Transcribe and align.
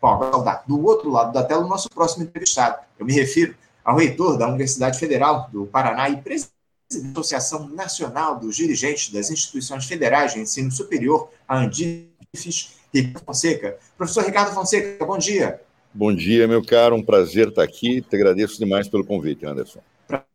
Bom, 0.00 0.18
saudar 0.30 0.64
do 0.66 0.84
outro 0.84 1.10
lado 1.10 1.32
da 1.32 1.42
tela 1.42 1.64
o 1.64 1.68
nosso 1.68 1.90
próximo 1.90 2.24
entrevistado. 2.24 2.78
Eu 2.98 3.04
me 3.04 3.12
refiro 3.12 3.54
ao 3.84 3.96
reitor 3.96 4.38
da 4.38 4.46
Universidade 4.46 4.98
Federal 4.98 5.48
do 5.52 5.66
Paraná 5.66 6.08
e 6.08 6.16
presidente 6.18 6.52
da 6.90 7.10
Associação 7.20 7.68
Nacional 7.68 8.38
dos 8.38 8.56
Dirigentes 8.56 9.12
das 9.12 9.30
Instituições 9.30 9.86
Federais 9.86 10.34
de 10.34 10.40
Ensino 10.40 10.70
Superior, 10.70 11.30
a 11.46 11.58
Andifes, 11.58 12.76
Ricardo 12.94 13.24
Fonseca. 13.24 13.76
Professor 13.96 14.24
Ricardo 14.24 14.54
Fonseca, 14.54 15.04
bom 15.04 15.18
dia. 15.18 15.60
Bom 15.92 16.14
dia, 16.14 16.46
meu 16.46 16.64
caro. 16.64 16.94
Um 16.94 17.02
prazer 17.02 17.48
estar 17.48 17.62
aqui. 17.62 18.00
Te 18.02 18.14
agradeço 18.14 18.58
demais 18.58 18.88
pelo 18.88 19.04
convite, 19.04 19.44
Anderson. 19.44 19.80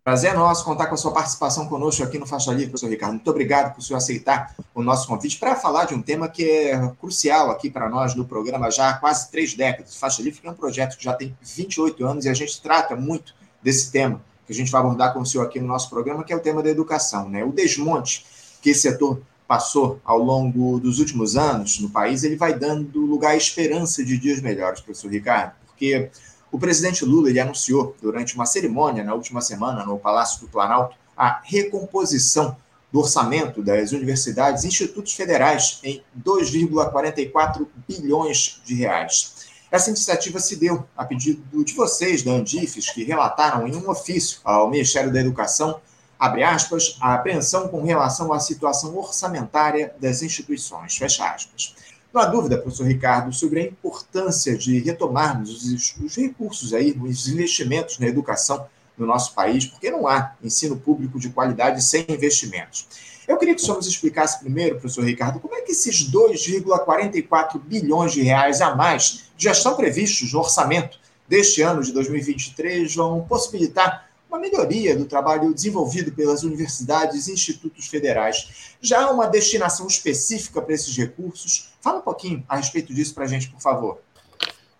Prazer 0.03 0.31
é 0.31 0.33
nosso 0.35 0.63
contar 0.65 0.87
com 0.87 0.95
a 0.95 0.97
sua 0.97 1.11
participação 1.11 1.67
conosco 1.67 2.03
aqui 2.03 2.19
no 2.19 2.27
Faixa 2.27 2.51
Livre, 2.51 2.67
professor 2.67 2.89
Ricardo. 2.89 3.13
Muito 3.13 3.29
obrigado 3.29 3.73
por 3.73 3.79
o 3.79 3.81
senhor 3.81 3.97
aceitar 3.97 4.53
o 4.75 4.83
nosso 4.83 5.07
convite 5.07 5.39
para 5.39 5.55
falar 5.55 5.85
de 5.85 5.95
um 5.95 6.01
tema 6.01 6.27
que 6.27 6.43
é 6.43 6.91
crucial 6.99 7.49
aqui 7.49 7.69
para 7.69 7.89
nós 7.89 8.13
no 8.13 8.25
programa 8.25 8.69
já 8.69 8.89
há 8.89 8.93
quase 8.95 9.31
três 9.31 9.53
décadas. 9.53 9.95
Faixa 9.95 10.21
Livre 10.21 10.41
é 10.43 10.51
um 10.51 10.53
projeto 10.53 10.97
que 10.97 11.03
já 11.03 11.13
tem 11.13 11.35
28 11.41 12.05
anos 12.05 12.25
e 12.25 12.29
a 12.29 12.33
gente 12.33 12.61
trata 12.61 12.95
muito 12.95 13.33
desse 13.61 13.91
tema 13.91 14.21
que 14.45 14.51
a 14.51 14.55
gente 14.55 14.71
vai 14.71 14.81
abordar 14.81 15.13
com 15.13 15.21
o 15.21 15.25
senhor 15.25 15.45
aqui 15.45 15.59
no 15.59 15.67
nosso 15.67 15.89
programa, 15.89 16.23
que 16.23 16.33
é 16.33 16.35
o 16.35 16.39
tema 16.39 16.61
da 16.61 16.69
educação. 16.69 17.29
Né? 17.29 17.43
O 17.43 17.51
desmonte 17.51 18.25
que 18.61 18.71
esse 18.71 18.81
setor 18.81 19.21
passou 19.47 19.99
ao 20.03 20.19
longo 20.19 20.79
dos 20.79 20.99
últimos 20.99 21.35
anos 21.35 21.79
no 21.79 21.89
país, 21.89 22.23
ele 22.23 22.35
vai 22.35 22.53
dando 22.53 23.05
lugar 23.05 23.31
à 23.31 23.35
esperança 23.35 24.03
de 24.03 24.17
dias 24.17 24.41
melhores, 24.41 24.81
professor 24.81 25.11
Ricardo, 25.11 25.53
porque 25.67 26.09
o 26.53 26.59
presidente 26.59 27.03
Lula 27.03 27.31
ele 27.31 27.39
anunciou 27.39 27.95
durante 27.99 28.35
uma 28.35 28.45
cerimônia 28.45 29.03
na 29.03 29.15
última 29.15 29.41
semana 29.41 29.83
no 29.83 29.97
Palácio 29.97 30.41
do 30.41 30.47
Planalto 30.47 30.95
a 31.17 31.41
recomposição 31.43 32.55
do 32.91 32.99
orçamento 32.99 33.63
das 33.63 33.91
universidades 33.91 34.63
e 34.63 34.67
institutos 34.67 35.13
federais 35.13 35.79
em 35.83 36.03
2,44 36.23 37.65
bilhões 37.87 38.61
de 38.63 38.75
reais. 38.75 39.47
Essa 39.71 39.89
iniciativa 39.89 40.39
se 40.39 40.55
deu 40.55 40.85
a 40.95 41.03
pedido 41.03 41.65
de 41.65 41.73
vocês, 41.73 42.21
da 42.21 42.33
Andifes, 42.33 42.91
que 42.91 43.03
relataram 43.03 43.67
em 43.67 43.75
um 43.75 43.89
ofício 43.89 44.39
ao 44.43 44.69
Ministério 44.69 45.11
da 45.11 45.19
Educação, 45.19 45.81
abre 46.19 46.43
aspas, 46.43 46.97
a 47.01 47.15
apreensão 47.15 47.67
com 47.67 47.81
relação 47.81 48.31
à 48.31 48.39
situação 48.39 48.95
orçamentária 48.95 49.95
das 49.99 50.21
instituições, 50.21 50.95
fecha 50.95 51.25
aspas. 51.25 51.73
Não 52.13 52.21
há 52.21 52.25
dúvida, 52.25 52.59
professor 52.59 52.85
Ricardo, 52.85 53.33
sobre 53.33 53.59
a 53.59 53.63
importância 53.63 54.55
de 54.55 54.77
retomarmos 54.77 55.65
os, 55.65 55.95
os 55.97 56.15
recursos 56.15 56.71
aí, 56.71 56.95
os 57.01 57.27
investimentos 57.27 57.97
na 57.97 58.05
educação 58.05 58.67
no 58.95 59.07
nosso 59.07 59.33
país, 59.33 59.65
porque 59.65 59.89
não 59.89 60.07
há 60.07 60.35
ensino 60.43 60.77
público 60.77 61.19
de 61.19 61.31
qualidade 61.31 61.83
sem 61.83 62.05
investimentos. 62.07 62.87
Eu 63.27 63.35
queria 63.37 63.55
que 63.55 63.61
o 63.61 63.65
senhor 63.65 63.77
nos 63.77 63.87
explicasse 63.87 64.39
primeiro, 64.39 64.75
professor 64.75 65.03
Ricardo, 65.03 65.39
como 65.39 65.55
é 65.55 65.61
que 65.61 65.71
esses 65.71 66.07
2,44 66.11 67.59
bilhões 67.59 68.11
de 68.11 68.21
reais 68.21 68.61
a 68.61 68.75
mais 68.75 69.23
já 69.35 69.51
estão 69.51 69.75
previstos 69.75 70.33
no 70.33 70.39
orçamento 70.39 70.99
deste 71.27 71.63
ano 71.63 71.81
de 71.81 71.91
2023 71.93 72.93
vão 72.93 73.21
possibilitar 73.21 74.07
uma 74.33 74.39
melhoria 74.39 74.97
do 74.97 75.05
trabalho 75.05 75.53
desenvolvido 75.53 76.11
pelas 76.11 76.41
universidades 76.41 77.27
e 77.27 77.33
institutos 77.33 77.87
federais. 77.87 78.75
Já 78.81 79.05
há 79.05 79.11
uma 79.11 79.27
destinação 79.27 79.85
específica 79.85 80.59
para 80.59 80.73
esses 80.73 80.97
recursos? 80.97 81.71
Fala 81.79 81.99
um 81.99 82.01
pouquinho 82.01 82.43
a 82.49 82.57
respeito 82.57 82.91
disso 82.91 83.13
para 83.13 83.25
a 83.25 83.27
gente, 83.27 83.51
por 83.51 83.61
favor. 83.61 83.99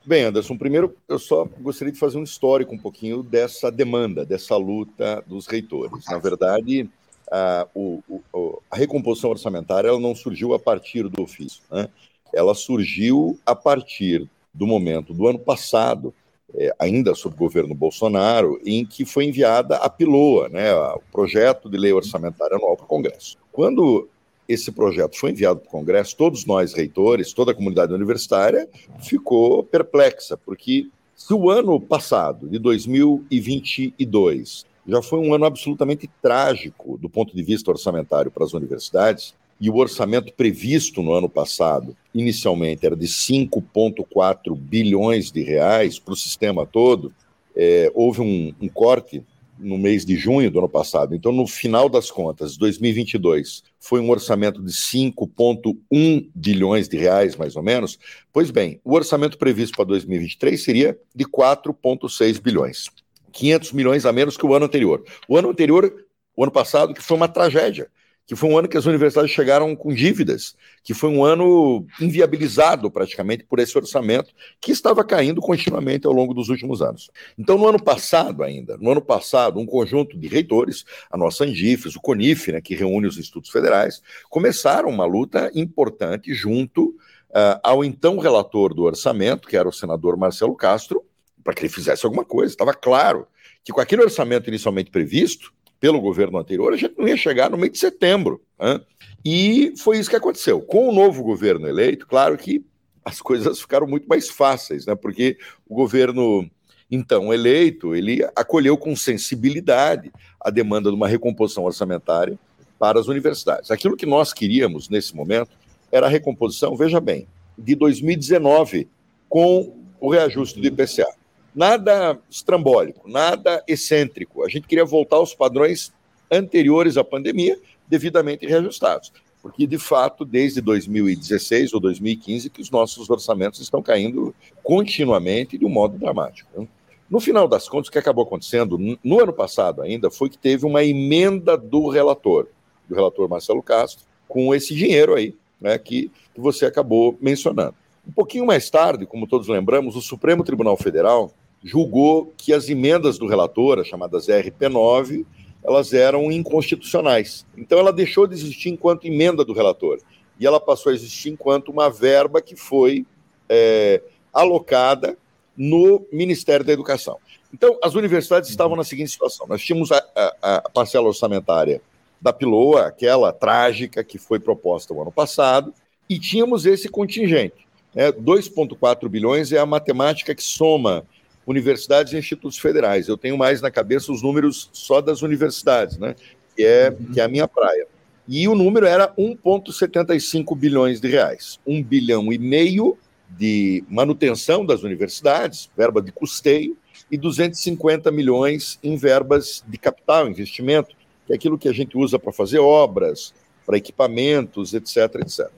Bem, 0.04 0.23
Anderson, 0.23 0.58
primeiro 0.58 0.98
eu 1.08 1.20
só 1.20 1.48
gostaria 1.62 1.94
de 1.94 2.00
fazer 2.00 2.18
um 2.18 2.23
histórico 2.23 2.73
um 2.73 2.80
pouquinho 2.80 3.22
dessa 3.22 3.72
demanda, 3.72 4.26
dessa 4.26 4.58
luta 4.58 5.23
dos 5.28 5.45
reitores. 5.45 6.04
Na 6.08 6.17
verdade, 6.17 6.90
a, 7.32 7.67
o, 7.76 8.04
o, 8.34 8.60
a 8.72 8.76
recomposição 8.76 9.30
orçamentária 9.30 9.88
ela 9.88 10.00
não 10.00 10.16
surgiu 10.16 10.56
a 10.56 10.60
partir 10.60 11.08
do 11.08 11.22
ofício, 11.22 11.62
né? 11.72 11.88
ela 12.34 12.56
surgiu 12.56 13.40
a 13.45 13.56
partir 13.56 14.28
do 14.52 14.66
momento 14.66 15.14
do 15.14 15.28
ano 15.28 15.40
passado, 15.40 16.14
é, 16.56 16.73
ainda 16.80 17.16
sob 17.16 17.36
o 17.36 17.38
governo 17.38 17.73
Bolsonaro, 17.73 18.59
em 18.66 18.86
que 18.86 19.06
foi 19.06 19.26
enviada 19.26 19.78
a 19.78 19.90
PILOA, 19.90 20.50
né, 20.50 20.73
o 20.73 21.02
projeto 21.12 21.70
de 21.70 21.78
lei 21.78 21.94
orçamentária 21.94 22.58
anual 22.58 22.76
para 22.76 22.86
o 22.86 22.88
Congresso. 22.88 23.38
Quando 23.52 24.08
esse 24.48 24.72
projeto 24.72 25.17
foi 25.17 25.32
enviado 25.32 25.60
para 25.60 25.67
o 25.67 25.72
Congresso, 25.72 26.16
todos 26.16 26.45
nós, 26.45 26.73
reitores, 26.73 27.33
toda 27.33 27.52
a 27.52 27.55
comunidade 27.55 27.94
universitária, 27.94 28.67
ficou 29.00 29.64
perplexa, 29.64 30.38
porque 30.38 30.88
se 31.16 31.33
o 31.33 31.50
ano 31.50 31.80
passado, 31.80 32.48
de 32.48 32.60
2022, 32.60 34.66
já 34.86 35.02
foi 35.02 35.20
um 35.20 35.33
ano 35.33 35.45
absolutamente 35.45 36.10
trágico 36.22 36.98
do 36.98 37.10
ponto 37.10 37.36
de 37.36 37.42
vista 37.42 37.72
orçamentário 37.72 38.30
para 38.30 38.44
as 38.44 38.54
universidades, 38.54 39.33
e 39.59 39.69
o 39.69 39.75
orçamento 39.77 40.33
previsto 40.33 41.02
no 41.02 41.14
ano 41.14 41.30
passado, 41.30 41.95
inicialmente, 42.14 42.86
era 42.86 42.95
de 42.95 43.08
5,4 43.08 44.55
bilhões 44.55 45.31
de 45.31 45.41
reais 45.41 45.99
para 45.99 46.14
o 46.14 46.17
sistema 46.17 46.65
todo, 46.65 47.14
é, 47.55 47.91
houve 47.93 48.21
um, 48.21 48.53
um 48.61 48.67
corte 48.67 49.23
no 49.58 49.77
mês 49.77 50.05
de 50.05 50.15
junho 50.15 50.52
do 50.52 50.59
ano 50.59 50.69
passado. 50.69 51.15
Então, 51.15 51.31
no 51.31 51.47
final 51.47 51.87
das 51.87 52.11
contas, 52.11 52.58
2022 52.58 53.64
foi 53.80 53.99
um 53.99 54.09
orçamento 54.09 54.61
de 54.61 54.71
5,1 54.71 56.30
bilhões 56.33 56.87
de 56.87 56.97
reais, 56.97 57.35
mais 57.35 57.55
ou 57.55 57.64
menos. 57.64 57.97
Pois 58.31 58.52
bem, 58.52 58.80
o 58.83 58.93
orçamento 58.93 59.37
previsto 59.37 59.75
para 59.75 59.85
2023 59.85 60.61
seria 60.61 60.97
de 61.15 61.25
4,6 61.25 62.41
bilhões. 62.41 62.89
500 63.31 63.71
milhões 63.71 64.05
a 64.05 64.11
menos 64.11 64.37
que 64.37 64.45
o 64.45 64.53
ano 64.53 64.65
anterior. 64.65 65.03
O 65.27 65.37
ano 65.37 65.49
anterior, 65.49 66.05
o 66.35 66.43
ano 66.43 66.52
passado, 66.52 66.93
que 66.93 67.02
foi 67.02 67.17
uma 67.17 67.27
tragédia 67.27 67.89
que 68.26 68.36
foi 68.36 68.50
um 68.50 68.58
ano 68.58 68.67
que 68.67 68.78
as 68.78 68.86
universidades 68.86 69.32
chegaram 69.32 69.76
com 69.76 69.94
dívidas, 69.94 70.56
que 70.84 70.94
foi 70.94 71.10
um 71.10 71.23
ano 71.26 71.86
inviabilizado 72.00 72.89
praticamente 72.89 73.44
por 73.44 73.60
esse 73.60 73.78
orçamento 73.78 74.34
que 74.61 74.72
estava 74.72 75.04
caindo 75.04 75.42
continuamente 75.42 76.08
ao 76.08 76.14
longo 76.14 76.33
dos 76.33 76.50
últimos 76.50 76.82
anos. 76.82 77.10
Então, 77.38 77.58
no 77.58 77.67
ano 77.67 77.83
passado 77.83 78.44
ainda, 78.44 78.78
no 78.78 78.92
ano 78.92 79.02
passado, 79.02 79.60
um 79.60 79.66
conjunto 79.66 80.17
de 80.17 80.28
reitores, 80.28 80.86
a 81.12 81.17
nossa 81.17 81.44
Andifes, 81.44 81.95
o 81.95 82.02
CONIF, 82.02 82.52
né, 82.52 82.62
que 82.62 82.76
reúne 82.76 83.08
os 83.08 83.17
institutos 83.17 83.52
federais, 83.52 84.02
começaram 84.30 84.89
uma 84.89 85.06
luta 85.06 85.52
importante 85.54 86.33
junto 86.33 86.95
uh, 87.30 87.60
ao 87.62 87.83
então 87.83 88.17
relator 88.17 88.73
do 88.73 88.83
orçamento, 88.83 89.48
que 89.48 89.58
era 89.58 89.67
o 89.67 89.73
senador 89.73 90.16
Marcelo 90.16 90.56
Castro, 90.56 91.04
para 91.44 91.54
que 91.54 91.62
ele 91.62 91.70
fizesse 91.70 92.06
alguma 92.06 92.23
coisa. 92.23 92.54
Estava 92.54 92.73
claro 92.73 93.28
que 93.64 93.73
com 93.73 93.82
aquele 93.82 94.04
orçamento 94.04 94.50
inicialmente 94.50 94.89
previsto, 94.89 95.54
pelo 95.83 95.99
governo 95.99 96.38
anterior, 96.38 96.71
a 96.71 96.77
gente 96.77 96.98
não 96.98 97.05
ia 97.05 97.17
chegar 97.17 97.49
no 97.49 97.58
mês 97.58 97.73
de 97.73 97.77
setembro. 97.77 98.42
Né? 98.58 98.80
E 99.26 99.73
foi 99.77 99.99
isso 99.99 100.10
que 100.10 100.16
aconteceu. 100.16 100.61
Com 100.61 100.88
o 100.88 100.94
novo 100.94 101.21
governo 101.21 101.67
eleito, 101.67 102.08
claro 102.08 102.38
que 102.38 102.66
as 103.04 103.20
coisas 103.20 103.60
ficaram 103.60 103.86
muito 103.86 104.08
mais 104.08 104.30
fáceis, 104.30 104.86
né? 104.86 104.95
porque 104.95 105.38
o 105.67 105.76
governo 105.76 106.49
então 106.89 107.33
eleito, 107.33 107.94
ele 107.94 108.26
acolheu 108.33 108.77
com 108.77 108.95
sensibilidade 108.95 110.10
a 110.39 110.49
demanda 110.49 110.89
de 110.89 110.95
uma 110.95 111.10
recomposição 111.10 111.66
orçamentária 111.66 112.39
para 112.80 112.98
as 112.98 113.10
universidades. 113.10 113.70
Aquilo 113.70 113.98
que 113.98 114.05
nós 114.05 114.32
queríamos 114.32 114.88
nesse 114.88 115.14
momento 115.14 115.52
era 115.92 116.05
a 116.05 116.10
recomposição, 116.10 116.77
veja 116.77 117.02
bem, 117.02 117.27
de 117.58 117.76
2019 117.76 118.88
com 119.27 119.76
o 120.00 120.10
reajuste 120.10 120.61
do 120.61 120.65
IPCA 120.65 121.14
nada 121.55 122.19
estrambólico, 122.30 123.09
nada 123.09 123.64
excêntrico. 123.67 124.43
A 124.43 124.49
gente 124.49 124.67
queria 124.67 124.86
voltar 124.86 125.17
aos 125.17 125.33
padrões 125.33 125.93
anteriores 126.31 126.97
à 126.97 127.03
pandemia, 127.03 127.58
devidamente 127.87 128.45
reajustados. 128.45 129.12
Porque, 129.41 129.68
de 129.68 129.77
fato, 129.77 130.24
desde 130.24 130.62
2016 130.62 131.74
ou 131.74 131.80
2015 131.80 132.50
que 132.50 132.62
os 132.62 132.71
nossos 132.71 133.09
orçamentos 133.09 133.59
estão 133.59 133.81
caindo 133.81 134.33
continuamente 134.63 135.57
de 135.57 135.65
um 135.65 135.69
modo 135.69 135.97
dramático. 135.97 136.68
No 137.09 137.19
final 137.19 137.47
das 137.47 137.68
contas, 137.68 137.89
o 137.89 137.91
que 137.91 138.00
acabou 138.00 138.24
acontecendo 138.24 138.80
no 139.03 139.19
ano 139.19 139.33
passado 139.33 139.81
ainda 139.81 140.09
foi 140.09 140.30
que 140.30 140.38
teve 140.38 140.65
uma 140.65 140.83
emenda 140.83 141.57
do 141.57 141.89
relator, 141.89 142.47
do 142.88 142.95
relator 142.95 143.30
Marcelo 143.30 143.62
Castro, 143.62 144.06
com 144.27 144.56
esse 144.56 144.74
dinheiro 144.74 145.13
aí, 145.13 145.35
né, 145.59 145.77
que, 145.77 146.09
que 146.33 146.41
você 146.41 146.65
acabou 146.65 147.18
mencionando. 147.21 147.75
Um 148.07 148.12
pouquinho 148.12 148.45
mais 148.45 148.69
tarde, 148.69 149.06
como 149.06 149.27
todos 149.27 149.47
lembramos, 149.47 149.95
o 149.95 150.01
Supremo 150.01 150.44
Tribunal 150.44 150.77
Federal 150.77 151.31
julgou 151.63 152.33
que 152.38 152.54
as 152.54 152.69
emendas 152.69 153.18
do 153.18 153.27
relator, 153.27 153.80
as 153.80 153.88
chamadas 153.88 154.27
RP9, 154.27 155.25
elas 155.63 155.94
eram 155.94 156.31
inconstitucionais. 156.31 157.45
Então 157.57 157.80
ela 157.80 157.94
deixou 157.94 158.27
de 158.27 158.33
existir 158.33 158.69
enquanto 158.69 159.06
emenda 159.06 159.45
do 159.45 159.54
relator 159.54 160.00
e 160.39 160.45
ela 160.45 160.60
passou 160.60 160.92
a 160.92 160.95
existir 160.95 161.30
enquanto 161.30 161.69
uma 161.69 161.89
verba 161.89 162.42
que 162.42 162.56
foi 162.56 163.06
é, 163.48 164.01
alocada 164.33 165.18
no 165.56 166.06
Ministério 166.12 166.65
da 166.65 166.74
Educação. 166.74 167.18
Então, 167.54 167.77
as 167.83 167.94
universidades 167.94 168.50
estavam 168.50 168.75
na 168.75 168.83
seguinte 168.83 169.12
situação: 169.12 169.45
nós 169.48 169.62
tínhamos 169.62 169.92
a, 169.92 170.04
a, 170.42 170.56
a 170.57 170.69
parcela 170.69 171.07
orçamentária 171.07 171.81
da 172.19 172.33
PILOA, 172.33 172.88
aquela 172.88 173.31
trágica 173.31 174.04
que 174.04 174.18
foi 174.18 174.39
proposta 174.39 174.94
o 174.94 175.01
ano 175.01 175.12
passado, 175.12 175.74
e 176.09 176.18
tínhamos 176.18 176.66
esse 176.66 176.89
contingente. 176.89 177.68
Né? 177.94 178.12
2,4 178.12 179.07
bilhões 179.07 179.51
é 179.51 179.59
a 179.59 179.66
matemática 179.66 180.33
que 180.33 180.44
soma 180.44 181.06
universidades 181.45 182.13
e 182.13 182.18
institutos 182.18 182.57
federais. 182.57 183.07
Eu 183.07 183.18
tenho 183.18 183.38
mais 183.38 183.62
na 183.62 183.72
cabeça 183.72 184.12
os 184.12 184.22
números 184.22 184.69
só 184.72 185.01
das 185.01 185.22
universidades, 185.22 185.98
né? 185.98 186.16
que, 186.56 186.63
é, 186.63 186.95
que 187.13 187.19
é 187.19 187.24
a 187.24 187.28
minha 187.28 187.48
praia. 187.48 187.88
E 188.28 188.48
o 188.48 188.56
número 188.56 188.86
era 188.86 189.13
1,75 189.18 190.57
bilhões 190.57 191.01
de 191.01 191.10
reais. 191.10 191.60
1 191.68 191.84
bilhão 191.84 192.31
e 192.31 192.38
meio 192.38 192.98
de 193.30 193.84
manutenção 193.90 194.66
das 194.66 194.84
universidades, 194.84 195.69
verba 195.75 196.01
de 196.01 196.12
custeio, 196.12 196.78
e 197.12 197.18
250 197.18 198.12
milhões 198.12 198.80
em 198.81 198.95
verbas 198.95 199.63
de 199.68 199.78
capital, 199.78 200.28
investimento, 200.28 200.95
que 201.25 201.34
é 201.34 201.36
aquilo 201.36 201.57
que 201.57 201.68
a 201.68 201.74
gente 201.74 201.98
usa 201.98 202.18
para 202.18 202.31
fazer 202.31 202.60
obras, 202.60 203.34
para 203.66 203.78
equipamentos, 203.78 204.74
etc, 204.74 205.16
etc. 205.22 205.50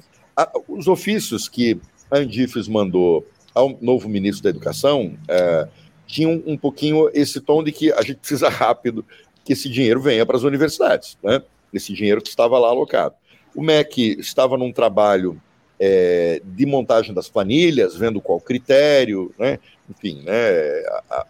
Os 0.68 0.88
ofícios 0.88 1.48
que 1.48 1.80
a 2.10 2.18
Andifes 2.18 2.68
mandou 2.68 3.26
ao 3.56 3.78
novo 3.82 4.10
ministro 4.10 4.44
da 4.44 4.50
Educação 4.50 5.18
é, 5.28 5.68
tinham 6.06 6.44
um 6.46 6.58
pouquinho 6.58 7.10
esse 7.14 7.40
tom 7.40 7.64
de 7.64 7.72
que 7.72 7.92
a 7.94 8.02
gente 8.02 8.18
precisa 8.18 8.50
rápido 8.50 9.04
que 9.44 9.54
esse 9.54 9.70
dinheiro 9.70 10.02
venha 10.02 10.26
para 10.26 10.36
as 10.36 10.44
universidades, 10.44 11.18
né? 11.24 11.42
esse 11.74 11.94
dinheiro 11.94 12.22
que 12.22 12.30
estava 12.30 12.60
lá 12.60 12.68
alocado. 12.68 13.16
O 13.56 13.64
MEC 13.64 14.18
estava 14.20 14.58
num 14.58 14.72
trabalho 14.72 15.42
é, 15.80 16.42
de 16.44 16.66
montagem 16.66 17.14
das 17.14 17.30
planilhas, 17.30 17.96
vendo 17.96 18.22
qual 18.22 18.40
critério, 18.40 19.34
né? 19.40 19.60
enfim, 19.90 20.22
né? 20.24 20.84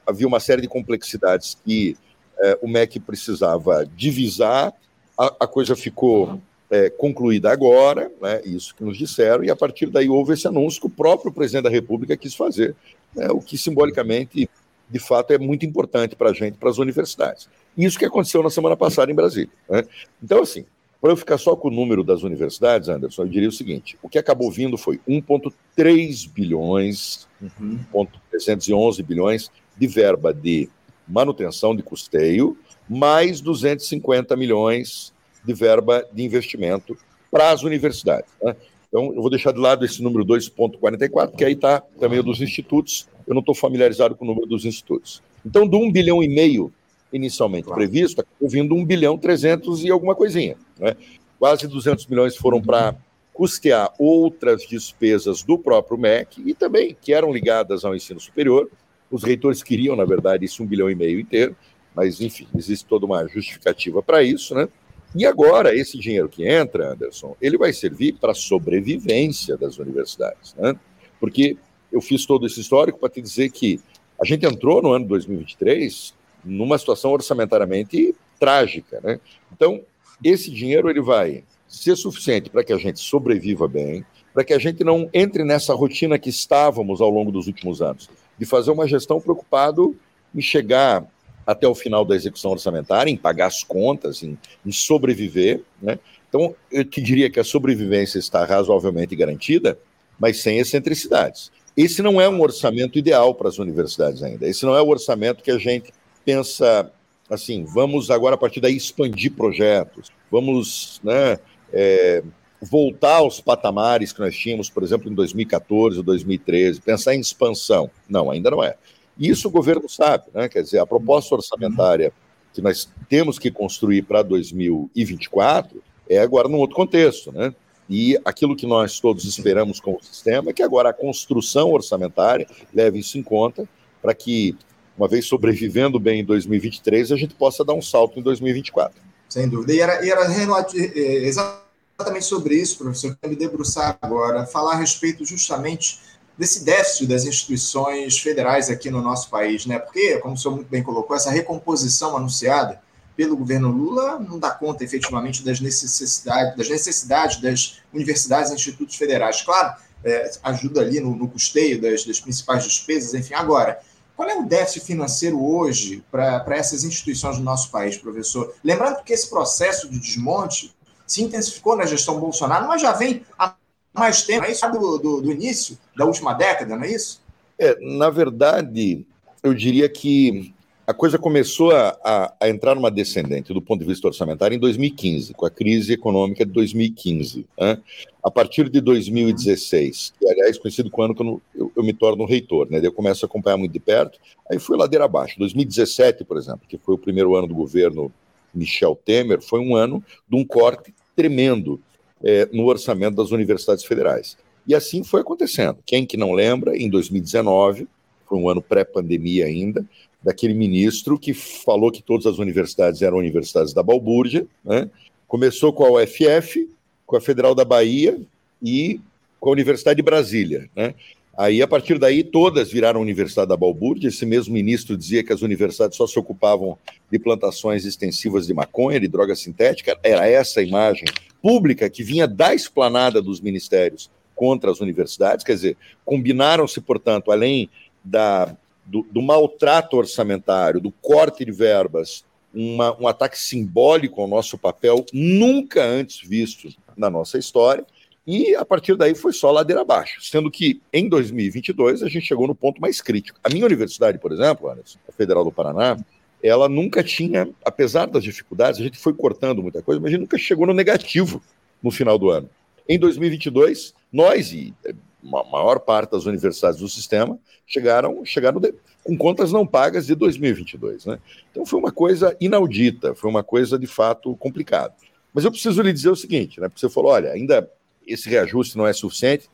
havia 0.05 0.27
uma 0.27 0.39
série 0.39 0.61
de 0.61 0.67
complexidades 0.67 1.57
que 1.63 1.95
é, 2.39 2.57
o 2.61 2.67
MEC 2.67 2.99
precisava 2.99 3.85
divisar, 3.95 4.73
a, 5.17 5.35
a 5.41 5.47
coisa 5.47 5.75
ficou 5.75 6.39
é, 6.75 6.89
concluída 6.89 7.51
agora, 7.51 8.11
né, 8.21 8.41
isso 8.43 8.75
que 8.75 8.83
nos 8.83 8.97
disseram, 8.97 9.43
e 9.43 9.49
a 9.49 9.55
partir 9.55 9.87
daí 9.87 10.09
houve 10.09 10.33
esse 10.33 10.47
anúncio 10.47 10.81
que 10.81 10.87
o 10.87 10.89
próprio 10.89 11.31
presidente 11.31 11.63
da 11.63 11.69
República 11.69 12.17
quis 12.17 12.35
fazer, 12.35 12.75
né, 13.15 13.27
o 13.29 13.39
que 13.39 13.57
simbolicamente, 13.57 14.49
de 14.89 14.99
fato, 14.99 15.31
é 15.31 15.37
muito 15.37 15.65
importante 15.65 16.15
para 16.15 16.31
a 16.31 16.33
gente, 16.33 16.57
para 16.57 16.69
as 16.69 16.77
universidades. 16.77 17.47
Isso 17.77 17.97
que 17.97 18.05
aconteceu 18.05 18.43
na 18.43 18.49
semana 18.49 18.75
passada 18.75 19.11
em 19.11 19.15
Brasília. 19.15 19.51
Né? 19.69 19.83
Então, 20.21 20.41
assim, 20.41 20.65
para 21.01 21.11
eu 21.11 21.17
ficar 21.17 21.37
só 21.37 21.55
com 21.55 21.67
o 21.67 21.71
número 21.71 22.03
das 22.03 22.23
universidades, 22.23 22.89
Anderson, 22.89 23.23
eu 23.23 23.27
diria 23.27 23.49
o 23.49 23.51
seguinte: 23.51 23.97
o 24.01 24.09
que 24.09 24.17
acabou 24.17 24.51
vindo 24.51 24.77
foi 24.77 24.99
1,3 25.07 26.29
bilhões, 26.31 27.27
uhum. 27.41 27.79
1,311 27.93 29.03
bilhões 29.03 29.51
de 29.77 29.87
verba 29.87 30.33
de 30.33 30.69
manutenção 31.07 31.75
de 31.75 31.83
custeio, 31.83 32.57
mais 32.89 33.41
250 33.41 34.35
milhões 34.35 35.13
de 35.45 35.53
verba 35.53 36.05
de 36.11 36.23
investimento 36.23 36.97
para 37.31 37.51
as 37.51 37.63
universidades. 37.63 38.31
Né? 38.41 38.55
Então, 38.87 39.13
eu 39.13 39.21
vou 39.21 39.29
deixar 39.29 39.51
de 39.51 39.59
lado 39.59 39.83
esse 39.83 40.01
número 40.01 40.25
2,44, 40.25 41.35
que 41.35 41.43
aí 41.43 41.53
está 41.53 41.81
também 41.99 42.19
o 42.19 42.23
dos 42.23 42.41
institutos. 42.41 43.07
Eu 43.27 43.33
não 43.33 43.41
estou 43.41 43.53
familiarizado 43.53 44.15
com 44.15 44.23
o 44.23 44.27
número 44.27 44.47
dos 44.47 44.63
institutos. 44.65 45.21
Então, 45.45 45.67
do 45.67 45.77
1 45.77 45.91
bilhão 45.91 46.23
e 46.23 46.27
meio 46.27 46.71
inicialmente 47.11 47.65
claro. 47.65 47.77
previsto, 47.77 48.21
acabou 48.21 48.49
vindo 48.49 48.75
1 48.75 48.85
bilhão 48.85 49.17
300 49.17 49.83
e 49.83 49.91
alguma 49.91 50.15
coisinha. 50.15 50.55
Né? 50.79 50.95
Quase 51.37 51.67
200 51.67 52.07
milhões 52.07 52.35
foram 52.35 52.61
para 52.61 52.95
custear 53.33 53.93
outras 53.99 54.65
despesas 54.65 55.43
do 55.43 55.59
próprio 55.59 55.97
MEC 55.97 56.41
e 56.45 56.53
também 56.53 56.95
que 56.99 57.13
eram 57.13 57.33
ligadas 57.33 57.83
ao 57.83 57.93
ensino 57.93 58.19
superior. 58.19 58.69
Os 59.11 59.23
reitores 59.23 59.61
queriam, 59.61 59.95
na 59.95 60.05
verdade, 60.05 60.45
isso 60.45 60.63
um 60.63 60.65
bilhão 60.65 60.89
e 60.89 60.95
meio 60.95 61.19
inteiro, 61.19 61.55
mas, 61.93 62.21
enfim, 62.21 62.47
existe 62.55 62.85
toda 62.85 63.05
uma 63.05 63.27
justificativa 63.27 64.01
para 64.01 64.23
isso, 64.23 64.55
né? 64.55 64.67
E 65.15 65.25
agora, 65.25 65.73
esse 65.73 65.97
dinheiro 65.97 66.27
que 66.27 66.45
entra, 66.45 66.91
Anderson, 66.91 67.37
ele 67.41 67.57
vai 67.57 67.71
servir 67.71 68.15
para 68.19 68.33
a 68.33 68.35
sobrevivência 68.35 69.55
das 69.55 69.77
universidades, 69.77 70.53
né? 70.55 70.77
Porque 71.19 71.57
eu 71.89 72.01
fiz 72.01 72.25
todo 72.25 72.45
esse 72.45 72.59
histórico 72.59 72.99
para 72.99 73.09
te 73.09 73.21
dizer 73.21 73.49
que 73.49 73.79
a 74.19 74.25
gente 74.25 74.45
entrou 74.45 74.81
no 74.81 74.91
ano 74.91 75.07
2023 75.07 76.13
numa 76.43 76.77
situação 76.77 77.11
orçamentariamente 77.11 78.13
trágica, 78.37 78.99
né? 79.01 79.19
Então, 79.53 79.81
esse 80.21 80.51
dinheiro 80.51 80.89
ele 80.89 81.01
vai 81.01 81.45
ser 81.65 81.95
suficiente 81.95 82.49
para 82.49 82.63
que 82.63 82.73
a 82.73 82.77
gente 82.77 82.99
sobreviva 82.99 83.69
bem, 83.69 84.05
para 84.33 84.43
que 84.43 84.53
a 84.53 84.59
gente 84.59 84.83
não 84.83 85.09
entre 85.13 85.45
nessa 85.45 85.73
rotina 85.73 86.19
que 86.19 86.29
estávamos 86.29 86.99
ao 86.99 87.09
longo 87.09 87.31
dos 87.31 87.47
últimos 87.47 87.81
anos, 87.81 88.09
de 88.37 88.45
fazer 88.45 88.71
uma 88.71 88.87
gestão 88.87 89.21
preocupado 89.21 89.95
em 90.33 90.41
chegar 90.41 91.05
até 91.45 91.67
o 91.67 91.75
final 91.75 92.03
da 92.03 92.15
execução 92.15 92.51
orçamentária, 92.51 93.11
em 93.11 93.17
pagar 93.17 93.47
as 93.47 93.63
contas, 93.63 94.23
em, 94.23 94.37
em 94.65 94.71
sobreviver. 94.71 95.61
Né? 95.81 95.99
Então, 96.27 96.55
eu 96.71 96.83
te 96.83 97.01
diria 97.01 97.29
que 97.29 97.39
a 97.39 97.43
sobrevivência 97.43 98.17
está 98.17 98.43
razoavelmente 98.43 99.15
garantida, 99.15 99.77
mas 100.19 100.41
sem 100.41 100.59
excentricidades. 100.59 101.51
Esse 101.77 102.01
não 102.01 102.19
é 102.19 102.27
um 102.27 102.41
orçamento 102.41 102.97
ideal 102.97 103.35
para 103.35 103.49
as 103.49 103.59
universidades 103.59 104.23
ainda. 104.23 104.47
Esse 104.47 104.65
não 104.65 104.75
é 104.75 104.81
o 104.81 104.87
orçamento 104.87 105.43
que 105.43 105.51
a 105.51 105.57
gente 105.57 105.93
pensa 106.23 106.91
assim, 107.29 107.65
vamos 107.65 108.11
agora 108.11 108.35
a 108.35 108.37
partir 108.37 108.61
daí 108.61 108.75
expandir 108.75 109.33
projetos, 109.33 110.11
vamos 110.31 111.01
né, 111.03 111.39
é, 111.73 112.23
voltar 112.61 113.17
aos 113.17 113.41
patamares 113.41 114.13
que 114.13 114.19
nós 114.19 114.35
tínhamos, 114.35 114.69
por 114.69 114.83
exemplo, 114.83 115.11
em 115.11 115.15
2014 115.15 115.97
ou 115.97 116.03
2013, 116.03 116.81
pensar 116.81 117.15
em 117.15 117.19
expansão. 117.19 117.89
Não, 118.07 118.29
ainda 118.29 118.51
não 118.51 118.63
é. 118.63 118.75
Isso 119.17 119.47
o 119.47 119.51
governo 119.51 119.87
sabe, 119.87 120.25
né? 120.33 120.49
Quer 120.49 120.61
dizer, 120.61 120.79
a 120.79 120.85
proposta 120.85 121.35
orçamentária 121.35 122.11
que 122.53 122.61
nós 122.61 122.89
temos 123.09 123.37
que 123.37 123.51
construir 123.51 124.03
para 124.03 124.21
2024 124.21 125.81
é 126.09 126.19
agora 126.19 126.47
num 126.47 126.57
outro 126.57 126.75
contexto, 126.75 127.31
né? 127.31 127.53
E 127.89 128.19
aquilo 128.25 128.55
que 128.55 128.65
nós 128.65 128.99
todos 128.99 129.25
esperamos 129.25 129.79
com 129.79 129.95
o 129.95 130.03
sistema 130.03 130.49
é 130.49 130.53
que 130.53 130.63
agora 130.63 130.89
a 130.89 130.93
construção 130.93 131.71
orçamentária 131.71 132.47
leve 132.73 132.99
isso 132.99 133.17
em 133.17 133.23
conta 133.23 133.67
para 134.01 134.13
que, 134.13 134.55
uma 134.97 135.07
vez 135.07 135.25
sobrevivendo 135.25 135.99
bem 135.99 136.21
em 136.21 136.25
2023, 136.25 137.11
a 137.11 137.15
gente 137.15 137.35
possa 137.35 137.63
dar 137.63 137.73
um 137.73 137.81
salto 137.81 138.19
em 138.19 138.23
2024. 138.23 138.99
Sem 139.29 139.47
dúvida. 139.47 139.73
E 139.73 139.79
era, 139.79 140.05
e 140.05 140.09
era 140.09 140.25
exatamente 140.73 142.25
sobre 142.25 142.55
isso, 142.55 142.77
professor, 142.77 143.15
que 143.21 143.27
me 143.27 143.35
debruçar 143.35 143.97
agora, 144.01 144.45
falar 144.45 144.73
a 144.73 144.77
respeito 144.77 145.23
justamente 145.25 145.99
desse 146.37 146.63
déficit 146.63 147.07
das 147.07 147.25
instituições 147.25 148.19
federais 148.19 148.69
aqui 148.69 148.89
no 148.89 149.01
nosso 149.01 149.29
país, 149.29 149.65
né? 149.65 149.79
Porque, 149.79 150.17
como 150.17 150.35
o 150.35 150.37
senhor 150.37 150.55
muito 150.55 150.69
bem 150.69 150.83
colocou, 150.83 151.15
essa 151.15 151.31
recomposição 151.31 152.15
anunciada 152.15 152.81
pelo 153.15 153.37
governo 153.37 153.69
Lula 153.69 154.19
não 154.19 154.37
dá 154.37 154.51
conta 154.51 154.83
efetivamente 154.83 155.43
das 155.43 155.59
necessidades, 155.59 156.57
das 156.57 156.69
necessidades 156.69 157.41
das 157.41 157.81
universidades 157.93 158.51
e 158.51 158.55
institutos 158.55 158.95
federais. 158.95 159.41
Claro, 159.41 159.75
é, 160.03 160.31
ajuda 160.43 160.81
ali 160.81 160.99
no, 160.99 161.15
no 161.15 161.27
custeio 161.27 161.81
das, 161.81 162.03
das, 162.03 162.19
principais 162.19 162.63
despesas, 162.63 163.13
enfim. 163.13 163.33
Agora, 163.33 163.79
qual 164.15 164.29
é 164.29 164.35
o 164.35 164.45
déficit 164.45 164.85
financeiro 164.85 165.43
hoje 165.43 166.03
para 166.11 166.43
essas 166.49 166.83
instituições 166.83 167.37
do 167.37 167.43
nosso 167.43 167.71
país, 167.71 167.97
professor? 167.97 168.53
Lembrando 168.63 169.03
que 169.03 169.13
esse 169.13 169.29
processo 169.29 169.89
de 169.89 169.99
desmonte 169.99 170.75
se 171.07 171.23
intensificou 171.23 171.75
na 171.75 171.85
gestão 171.85 172.19
Bolsonaro, 172.19 172.67
mas 172.67 172.81
já 172.81 172.91
vem 172.91 173.25
há 173.37 173.55
mais 173.95 174.23
tempo, 174.23 174.45
é 174.45 174.51
isso 174.51 174.69
do, 174.71 174.97
do, 174.97 175.21
do 175.21 175.31
início 175.31 175.77
da 175.95 176.05
última 176.05 176.33
década, 176.33 176.75
não 176.75 176.83
é 176.83 176.91
isso? 176.91 177.21
É, 177.57 177.77
na 177.79 178.09
verdade, 178.09 179.05
eu 179.41 179.53
diria 179.53 179.87
que 179.87 180.53
a 180.87 180.93
coisa 180.93 181.17
começou 181.17 181.71
a, 181.71 181.97
a, 182.03 182.33
a, 182.41 182.49
entrar 182.49 182.75
numa 182.75 182.91
descendente 182.91 183.51
do 183.51 183.61
ponto 183.61 183.79
de 183.79 183.87
vista 183.87 184.07
orçamentário 184.07 184.55
em 184.55 184.59
2015, 184.59 185.33
com 185.33 185.45
a 185.45 185.49
crise 185.49 185.93
econômica 185.93 186.45
de 186.45 186.51
2015. 186.51 187.47
Né? 187.59 187.79
A 188.23 188.29
partir 188.29 188.69
de 188.69 188.79
2016, 188.81 190.13
que 190.19 190.29
aliás 190.29 190.59
conhecido 190.59 190.91
como 190.91 191.05
ano 191.05 191.15
que 191.15 191.23
eu, 191.59 191.71
eu, 191.75 191.83
me 191.83 191.91
torno 191.91 192.25
reitor, 192.25 192.67
né? 192.69 192.79
eu 192.83 192.91
começo 192.91 193.25
a 193.25 193.27
acompanhar 193.27 193.57
muito 193.57 193.71
de 193.71 193.79
perto, 193.79 194.19
aí 194.49 194.59
foi 194.59 194.77
ladeira 194.77 195.05
abaixo. 195.05 195.39
2017, 195.39 196.23
por 196.23 196.37
exemplo, 196.37 196.61
que 196.67 196.77
foi 196.77 196.93
o 196.93 196.99
primeiro 196.99 197.35
ano 197.35 197.47
do 197.47 197.55
governo 197.55 198.11
Michel 198.53 198.95
Temer, 198.95 199.41
foi 199.41 199.59
um 199.59 199.75
ano 199.75 200.03
de 200.29 200.35
um 200.35 200.45
corte 200.45 200.93
tremendo 201.15 201.81
é, 202.23 202.47
no 202.51 202.65
orçamento 202.65 203.15
das 203.15 203.31
universidades 203.31 203.83
federais. 203.83 204.37
E 204.67 204.73
assim 204.73 205.03
foi 205.03 205.21
acontecendo. 205.21 205.77
Quem 205.85 206.05
que 206.05 206.17
não 206.17 206.31
lembra, 206.31 206.75
em 206.75 206.89
2019, 206.89 207.87
foi 208.27 208.37
um 208.37 208.49
ano 208.49 208.61
pré-pandemia 208.61 209.45
ainda, 209.45 209.85
daquele 210.23 210.55
ministro 210.55 211.19
que 211.19 211.33
falou 211.33 211.91
que 211.91 212.01
todas 212.01 212.25
as 212.25 212.39
universidades 212.39 213.01
eram 213.03 213.17
universidades 213.17 213.73
da 213.73 213.83
Balbúrdia, 213.83 214.47
né? 214.63 214.89
começou 215.27 215.71
com 215.71 215.85
a 215.85 216.01
UFF, 216.01 216.67
com 217.05 217.15
a 217.15 217.21
Federal 217.21 217.53
da 217.53 217.63
Bahia 217.63 218.19
e 218.61 218.99
com 219.39 219.49
a 219.49 219.53
Universidade 219.53 219.97
de 219.97 220.01
Brasília. 220.01 220.67
Né? 220.75 220.95
Aí, 221.37 221.61
a 221.61 221.67
partir 221.67 221.99
daí, 221.99 222.23
todas 222.23 222.71
viraram 222.71 223.01
Universidade 223.01 223.49
da 223.49 223.57
Balbúrdia. 223.57 224.07
Esse 224.07 224.25
mesmo 224.25 224.53
ministro 224.53 224.95
dizia 224.95 225.21
que 225.21 225.33
as 225.33 225.41
universidades 225.41 225.97
só 225.97 226.07
se 226.07 226.17
ocupavam 226.17 226.77
de 227.11 227.19
plantações 227.19 227.83
extensivas 227.83 228.47
de 228.47 228.53
maconha, 228.53 228.99
de 228.99 229.07
droga 229.07 229.35
sintética. 229.35 229.99
Era 230.01 230.27
essa 230.27 230.61
a 230.61 230.63
imagem 230.63 231.05
pública 231.41 231.89
que 231.89 232.03
vinha 232.03 232.25
da 232.25 232.55
esplanada 232.55 233.21
dos 233.21 233.41
ministérios 233.41 234.09
contra 234.33 234.71
as 234.71 234.79
universidades. 234.79 235.43
Quer 235.43 235.55
dizer, 235.55 235.77
combinaram-se, 236.05 236.79
portanto, 236.79 237.29
além 237.31 237.69
da, 238.01 238.55
do, 238.85 239.05
do, 239.11 239.21
maltrato 239.21 239.97
orçamentário, 239.97 240.79
do 240.79 240.91
corte 240.91 241.43
de 241.43 241.51
verbas, 241.51 242.23
uma, 242.53 242.97
um 242.97 243.07
ataque 243.09 243.37
simbólico 243.37 244.21
ao 244.21 244.27
nosso 244.27 244.57
papel, 244.57 245.05
nunca 245.11 245.83
antes 245.83 246.25
visto 246.25 246.69
na 246.95 247.09
nossa 247.09 247.37
história 247.37 247.85
e 248.27 248.55
a 248.55 248.65
partir 248.65 248.95
daí 248.95 249.13
foi 249.13 249.31
só 249.31 249.51
ladeira 249.51 249.81
abaixo, 249.81 250.19
sendo 250.23 250.49
que 250.49 250.81
em 250.91 251.07
2022 251.07 252.01
a 252.01 252.09
gente 252.09 252.25
chegou 252.25 252.47
no 252.47 252.55
ponto 252.55 252.81
mais 252.81 253.01
crítico. 253.01 253.39
A 253.43 253.49
minha 253.49 253.65
universidade, 253.65 254.17
por 254.17 254.31
exemplo, 254.31 254.69
a 254.69 255.11
Federal 255.11 255.43
do 255.43 255.51
Paraná, 255.51 255.97
ela 256.41 256.67
nunca 256.67 257.03
tinha, 257.03 257.47
apesar 257.63 258.07
das 258.07 258.23
dificuldades, 258.23 258.79
a 258.79 258.83
gente 258.83 258.97
foi 258.97 259.13
cortando 259.13 259.61
muita 259.61 259.81
coisa, 259.81 260.01
mas 260.01 260.09
a 260.09 260.11
gente 260.11 260.21
nunca 260.21 260.37
chegou 260.37 260.65
no 260.65 260.73
negativo 260.73 261.41
no 261.81 261.91
final 261.91 262.17
do 262.17 262.29
ano. 262.29 262.49
Em 262.87 262.97
2022, 262.97 263.93
nós 264.11 264.51
e 264.51 264.73
a 264.87 265.43
maior 265.51 265.79
parte 265.79 266.11
das 266.11 266.25
universidades 266.25 266.79
do 266.79 266.87
sistema 266.87 267.39
chegaram, 267.65 268.23
chegaram 268.25 268.61
com 269.03 269.17
contas 269.17 269.51
não 269.51 269.65
pagas 269.65 270.07
de 270.07 270.15
2022. 270.15 271.05
Né? 271.05 271.19
Então 271.51 271.65
foi 271.65 271.79
uma 271.79 271.91
coisa 271.91 272.35
inaudita, 272.39 273.13
foi 273.15 273.29
uma 273.29 273.43
coisa 273.43 273.77
de 273.77 273.87
fato 273.87 274.35
complicada. 274.37 274.93
Mas 275.33 275.45
eu 275.45 275.51
preciso 275.51 275.81
lhe 275.81 275.91
dizer 275.91 276.09
o 276.09 276.15
seguinte, 276.15 276.61
né? 276.61 276.69
Porque 276.69 276.79
você 276.79 276.89
falou, 276.89 277.11
olha, 277.11 277.31
ainda 277.31 277.69
esse 278.07 278.29
reajuste 278.29 278.77
não 278.77 278.87
é 278.87 278.93
suficiente, 278.93 279.49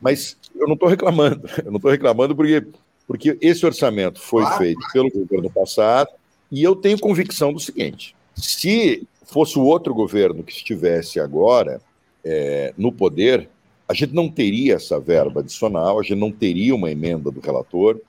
mas 0.00 0.36
eu 0.54 0.66
não 0.66 0.74
estou 0.74 0.88
reclamando. 0.88 1.48
Eu 1.64 1.70
não 1.70 1.76
estou 1.76 1.90
reclamando 1.90 2.34
porque, 2.34 2.66
porque 3.06 3.38
esse 3.40 3.64
orçamento 3.64 4.20
foi 4.20 4.42
claro. 4.42 4.58
feito 4.58 4.80
pelo 4.92 5.10
governo 5.10 5.50
passado 5.50 6.10
e 6.50 6.62
eu 6.62 6.76
tenho 6.76 6.98
convicção 6.98 7.52
do 7.52 7.60
seguinte: 7.60 8.14
se 8.34 9.06
fosse 9.24 9.58
o 9.58 9.64
outro 9.64 9.94
governo 9.94 10.42
que 10.42 10.52
estivesse 10.52 11.18
agora 11.18 11.80
é, 12.24 12.72
no 12.76 12.92
poder, 12.92 13.48
a 13.88 13.94
gente 13.94 14.14
não 14.14 14.28
teria 14.28 14.74
essa 14.74 14.98
verba 14.98 15.40
adicional, 15.40 15.98
a 15.98 16.02
gente 16.02 16.18
não 16.18 16.30
teria 16.30 16.74
uma 16.74 16.90
emenda 16.90 17.30
do 17.30 17.40
relator, 17.40 18.00